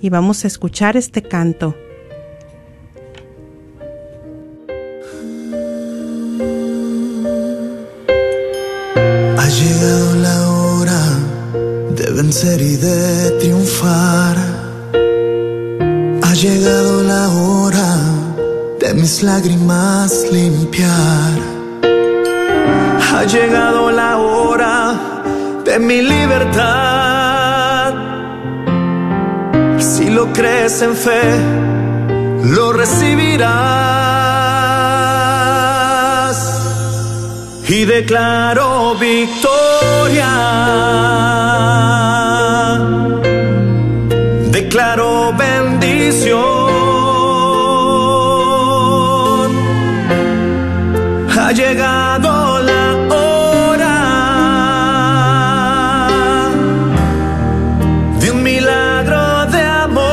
[0.00, 1.76] y vamos a escuchar este canto.
[9.38, 11.02] Ha llegado la hora
[11.94, 14.36] de vencer y de triunfar.
[16.22, 16.85] Ha llegado
[19.06, 21.32] mis lágrimas limpiar.
[23.08, 24.76] Ha llegado la hora
[25.64, 27.94] de mi libertad.
[29.78, 31.22] Si lo crees en fe,
[32.56, 33.46] lo recibirás.
[37.68, 40.32] Y declaro victoria.
[44.50, 46.55] Declaro bendición.
[51.56, 53.96] Llegado la hora
[58.20, 60.04] de un milagro de amor.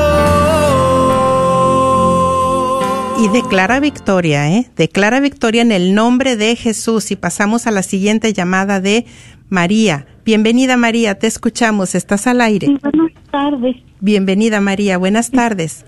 [3.20, 4.70] Y declara victoria, ¿eh?
[4.78, 7.12] Declara victoria en el nombre de Jesús.
[7.12, 9.06] Y pasamos a la siguiente llamada de
[9.50, 10.06] María.
[10.24, 12.68] Bienvenida María, te escuchamos, estás al aire.
[12.68, 13.76] buenas tardes.
[14.00, 15.86] Bienvenida María, buenas tardes.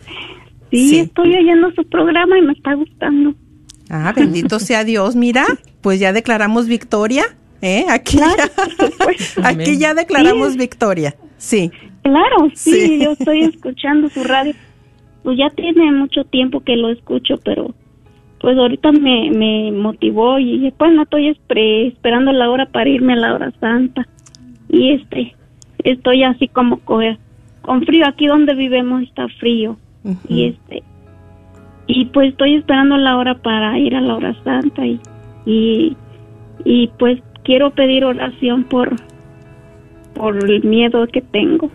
[0.70, 3.34] sí, estoy oyendo su programa y me está gustando.
[3.90, 5.16] Ah, bendito sea Dios.
[5.16, 5.46] Mira,
[5.82, 7.24] pues ya declaramos victoria.
[7.62, 7.86] ¿eh?
[7.90, 8.30] Aquí, ya,
[9.44, 11.16] aquí ya declaramos victoria.
[11.38, 11.72] Sí.
[12.04, 14.54] Claro, sí, yo estoy escuchando su radio.
[15.24, 17.74] Pues ya tiene mucho tiempo que lo escucho, pero
[18.40, 21.36] pues ahorita me, me motivó y dije, pues no estoy
[21.88, 24.08] esperando la hora para irme a la hora santa.
[24.70, 25.36] Y este,
[25.84, 28.06] estoy así como con frío.
[28.08, 29.78] Aquí donde vivemos está frío.
[30.30, 30.84] Y este,
[31.88, 35.00] y pues estoy esperando la hora para ir a la hora santa y,
[36.64, 38.96] y, pues quiero pedir oración por,
[40.16, 41.70] por el miedo que tengo,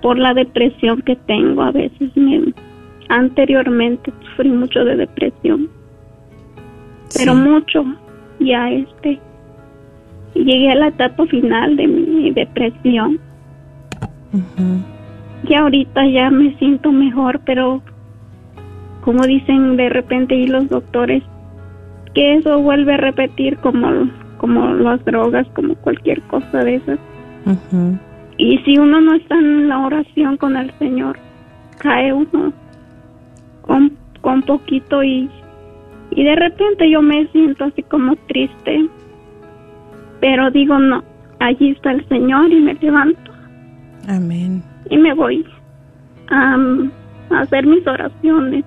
[0.00, 1.62] por la depresión que tengo.
[1.62, 2.54] A veces me,
[3.10, 5.68] anteriormente sufrí mucho de depresión,
[7.14, 7.84] pero mucho
[8.40, 9.20] ya este.
[10.34, 13.20] llegué a la etapa final de mi depresión.
[15.46, 17.82] Y ahorita ya me siento mejor, pero
[19.08, 21.22] como dicen de repente y los doctores,
[22.12, 23.88] que eso vuelve a repetir como,
[24.36, 26.98] como las drogas, como cualquier cosa de esas.
[28.36, 31.18] Y si uno no está en la oración con el Señor,
[31.78, 32.52] cae uno
[33.62, 35.30] con, con poquito y,
[36.10, 38.90] y de repente yo me siento así como triste.
[40.20, 41.02] Pero digo, no,
[41.38, 43.32] allí está el Señor y me levanto.
[44.06, 44.62] Amén.
[44.90, 45.46] Y me voy
[46.28, 46.58] a,
[47.30, 48.66] a hacer mis oraciones.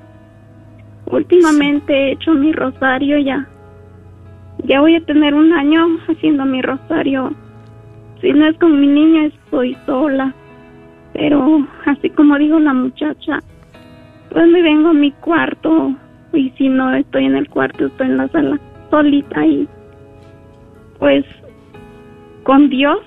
[1.08, 3.48] Últimamente he hecho mi rosario ya.
[4.66, 7.34] Ya voy a tener un año haciendo mi rosario.
[8.22, 10.34] Si no es con mi niña, estoy sola.
[11.14, 13.40] Pero así como digo la muchacha,
[14.30, 15.94] pues me vengo a mi cuarto
[16.32, 19.68] y si no estoy en el cuarto, estoy en la sala solita y
[21.00, 21.26] pues
[22.44, 23.00] con Dios,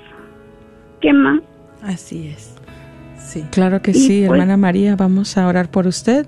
[1.00, 1.40] ¿qué más?
[1.82, 2.56] Así es.
[3.16, 3.42] Sí.
[3.52, 6.26] Claro que Y sí, pues- hermana María, vamos a orar por usted.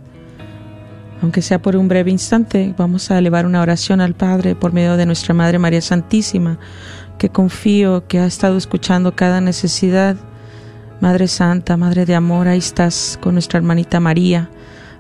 [1.23, 4.97] Aunque sea por un breve instante, vamos a elevar una oración al Padre por medio
[4.97, 6.59] de nuestra Madre María Santísima,
[7.19, 10.17] que confío que ha estado escuchando cada necesidad.
[11.01, 14.51] Madre Santa, Madre de Amor, ahí estás con nuestra hermanita María.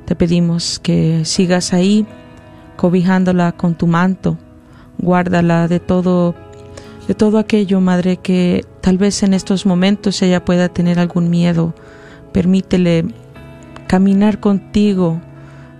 [0.06, 2.06] Te pedimos que sigas ahí,
[2.76, 4.38] cobijándola con tu manto.
[4.98, 6.34] Guárdala de todo,
[7.08, 11.74] de todo aquello, Madre, que tal vez en estos momentos ella pueda tener algún miedo.
[12.32, 13.04] Permítele
[13.86, 15.20] caminar contigo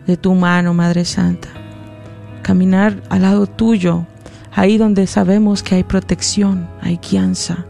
[0.07, 1.48] de tu mano, Madre Santa.
[2.42, 4.07] Caminar al lado tuyo,
[4.52, 7.66] ahí donde sabemos que hay protección, hay guianza.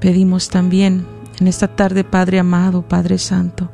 [0.00, 1.06] Pedimos también
[1.40, 3.70] en esta tarde, Padre amado, Padre Santo,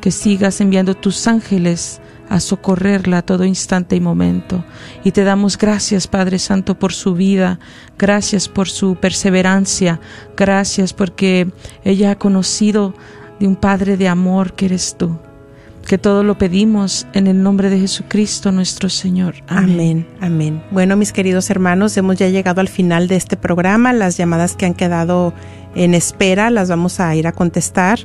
[0.00, 4.64] que sigas enviando tus ángeles a socorrerla a todo instante y momento.
[5.04, 7.58] Y te damos gracias, Padre Santo, por su vida,
[7.98, 10.00] gracias por su perseverancia,
[10.36, 11.52] gracias porque
[11.84, 12.94] ella ha conocido
[13.38, 15.18] de un Padre de amor que eres tú.
[15.86, 19.36] Que todo lo pedimos en el nombre de Jesucristo nuestro Señor.
[19.48, 20.06] Amén.
[20.20, 20.62] Amén.
[20.70, 23.92] Bueno, mis queridos hermanos, hemos ya llegado al final de este programa.
[23.92, 25.34] Las llamadas que han quedado
[25.74, 27.98] en espera las vamos a ir a contestar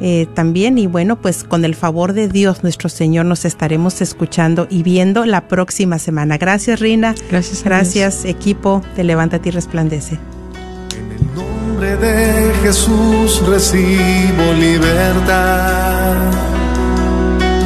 [0.00, 0.78] eh, también.
[0.78, 5.24] Y bueno, pues con el favor de Dios nuestro Señor nos estaremos escuchando y viendo
[5.24, 6.38] la próxima semana.
[6.38, 7.14] Gracias, Rina.
[7.30, 7.62] Gracias.
[7.62, 10.18] a Gracias, equipo de Levántate y Resplandece.
[10.94, 16.53] En nombre de Jesús recibo libertad.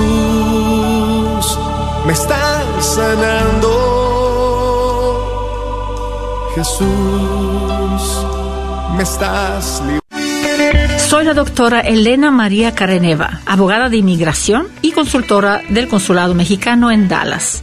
[0.00, 1.58] Jesús,
[2.06, 3.70] me estás sanando.
[6.54, 8.26] Jesús,
[8.96, 9.82] me estás
[11.08, 17.08] Soy la doctora Elena María Careneva, abogada de inmigración y consultora del Consulado Mexicano en
[17.08, 17.62] Dallas.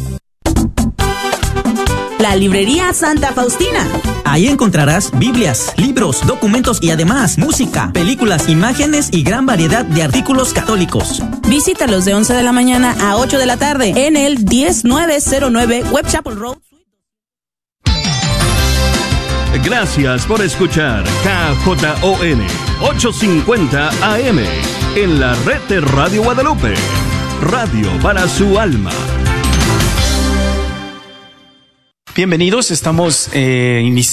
[2.21, 3.85] La librería Santa Faustina.
[4.25, 10.53] Ahí encontrarás Biblias, libros, documentos y además música, películas, imágenes y gran variedad de artículos
[10.53, 11.21] católicos.
[11.47, 16.07] Visítalos de 11 de la mañana a 8 de la tarde en el 10909 Web
[16.07, 16.57] Chapel Road.
[19.63, 22.41] Gracias por escuchar KJON
[22.81, 24.39] 850 AM
[24.95, 26.73] en la red de Radio Guadalupe.
[27.41, 28.91] Radio para su alma.
[32.13, 34.09] Bienvenidos, estamos eh, iniciando